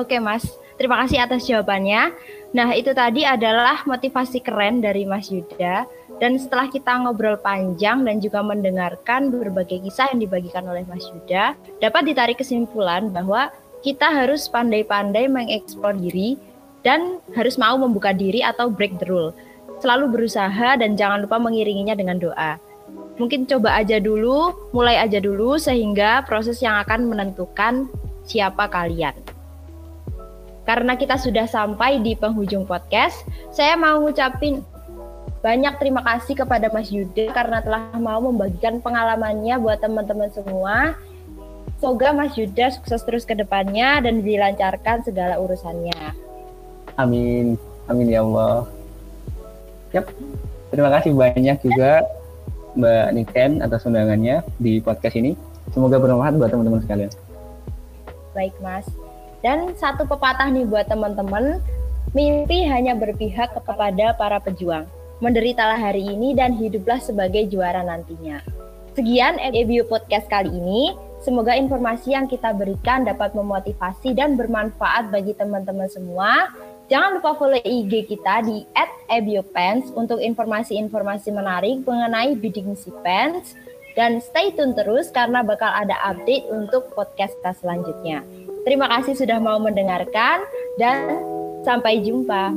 Oke 0.00 0.16
Mas, 0.16 0.48
terima 0.80 0.96
kasih 1.04 1.20
atas 1.20 1.44
jawabannya. 1.44 2.16
Nah 2.56 2.72
itu 2.72 2.96
tadi 2.96 3.28
adalah 3.28 3.84
motivasi 3.84 4.40
keren 4.40 4.80
dari 4.80 5.04
Mas 5.04 5.28
Yuda. 5.28 5.84
Dan 6.16 6.38
setelah 6.38 6.70
kita 6.70 7.02
ngobrol 7.02 7.36
panjang 7.40 8.06
dan 8.06 8.22
juga 8.22 8.40
mendengarkan 8.40 9.28
berbagai 9.28 9.82
kisah 9.84 10.14
yang 10.14 10.22
dibagikan 10.22 10.64
oleh 10.64 10.86
Mas 10.88 11.04
Yuda, 11.12 11.58
dapat 11.82 12.02
ditarik 12.08 12.38
kesimpulan 12.40 13.10
bahwa 13.12 13.52
kita 13.82 14.06
harus 14.06 14.46
pandai-pandai 14.46 15.26
mengeksplor 15.26 15.98
diri 15.98 16.38
dan 16.86 17.18
harus 17.34 17.58
mau 17.58 17.74
membuka 17.74 18.14
diri 18.14 18.40
atau 18.40 18.70
break 18.70 19.02
the 19.02 19.06
rule. 19.10 19.34
Selalu 19.82 20.14
berusaha 20.14 20.78
dan 20.78 20.94
jangan 20.94 21.26
lupa 21.26 21.42
mengiringinya 21.42 21.98
dengan 21.98 22.22
doa. 22.22 22.56
Mungkin 23.18 23.44
coba 23.50 23.82
aja 23.82 23.98
dulu, 23.98 24.54
mulai 24.70 25.02
aja 25.02 25.18
dulu 25.18 25.58
sehingga 25.58 26.22
proses 26.24 26.62
yang 26.62 26.78
akan 26.86 27.10
menentukan 27.10 27.90
siapa 28.22 28.70
kalian. 28.70 29.31
Karena 30.62 30.94
kita 30.94 31.18
sudah 31.18 31.50
sampai 31.50 31.98
di 31.98 32.14
penghujung 32.14 32.64
podcast, 32.66 33.26
saya 33.50 33.74
mau 33.74 33.98
ngucapin 34.02 34.62
banyak 35.42 35.74
terima 35.82 36.06
kasih 36.06 36.38
kepada 36.38 36.70
Mas 36.70 36.86
Yuda 36.94 37.34
karena 37.34 37.58
telah 37.58 37.90
mau 37.98 38.22
membagikan 38.22 38.78
pengalamannya 38.78 39.58
buat 39.58 39.82
teman-teman 39.82 40.30
semua. 40.30 40.94
Semoga 41.82 42.14
Mas 42.14 42.38
Yuda 42.38 42.70
sukses 42.70 43.02
terus 43.02 43.26
ke 43.26 43.34
depannya 43.34 43.98
dan 44.06 44.22
dilancarkan 44.22 45.02
segala 45.02 45.42
urusannya. 45.42 46.14
Amin. 46.94 47.58
Amin 47.90 48.06
ya 48.06 48.22
Allah. 48.22 48.70
Yap. 49.90 50.14
Terima 50.70 50.88
kasih 50.94 51.12
banyak 51.12 51.58
juga 51.58 52.06
Mbak 52.78 53.06
Niken 53.12 53.52
atas 53.66 53.82
undangannya 53.82 54.46
di 54.62 54.78
podcast 54.78 55.18
ini. 55.18 55.34
Semoga 55.74 55.98
bermanfaat 55.98 56.38
buat 56.38 56.50
teman-teman 56.54 56.80
sekalian. 56.86 57.12
Baik, 58.32 58.54
Mas. 58.62 58.86
Dan 59.42 59.74
satu 59.74 60.06
pepatah 60.06 60.48
nih 60.48 60.64
buat 60.64 60.86
teman-teman, 60.86 61.58
mimpi 62.14 62.62
hanya 62.64 62.94
berpihak 62.94 63.52
kepada 63.58 64.14
para 64.14 64.38
pejuang 64.38 64.86
menderitalah 65.22 65.78
hari 65.78 66.02
ini 66.02 66.34
dan 66.34 66.50
hiduplah 66.58 66.98
sebagai 66.98 67.46
juara 67.46 67.86
nantinya. 67.86 68.42
Sekian 68.98 69.38
EBU 69.38 69.86
Podcast 69.86 70.26
kali 70.26 70.50
ini. 70.50 70.92
Semoga 71.22 71.54
informasi 71.54 72.18
yang 72.18 72.26
kita 72.26 72.50
berikan 72.50 73.06
dapat 73.06 73.30
memotivasi 73.30 74.10
dan 74.18 74.34
bermanfaat 74.34 75.14
bagi 75.14 75.38
teman-teman 75.38 75.86
semua. 75.86 76.50
Jangan 76.90 77.22
lupa 77.22 77.38
follow 77.38 77.62
IG 77.62 78.10
kita 78.10 78.42
di 78.42 78.66
@ebiopens 79.06 79.94
untuk 79.94 80.18
informasi-informasi 80.18 81.30
menarik 81.30 81.86
mengenai 81.86 82.34
bidding 82.34 82.74
si 82.74 82.90
pens 83.06 83.54
dan 83.94 84.18
stay 84.18 84.50
tune 84.50 84.74
terus 84.74 85.14
karena 85.14 85.46
bakal 85.46 85.70
ada 85.70 85.94
update 86.10 86.50
untuk 86.50 86.90
podcast 86.98 87.38
kita 87.38 87.54
selanjutnya. 87.62 88.26
Terima 88.62 88.86
kasih 88.86 89.18
sudah 89.18 89.42
mau 89.42 89.58
mendengarkan 89.58 90.46
dan 90.78 91.18
sampai 91.66 91.98
jumpa. 92.02 92.54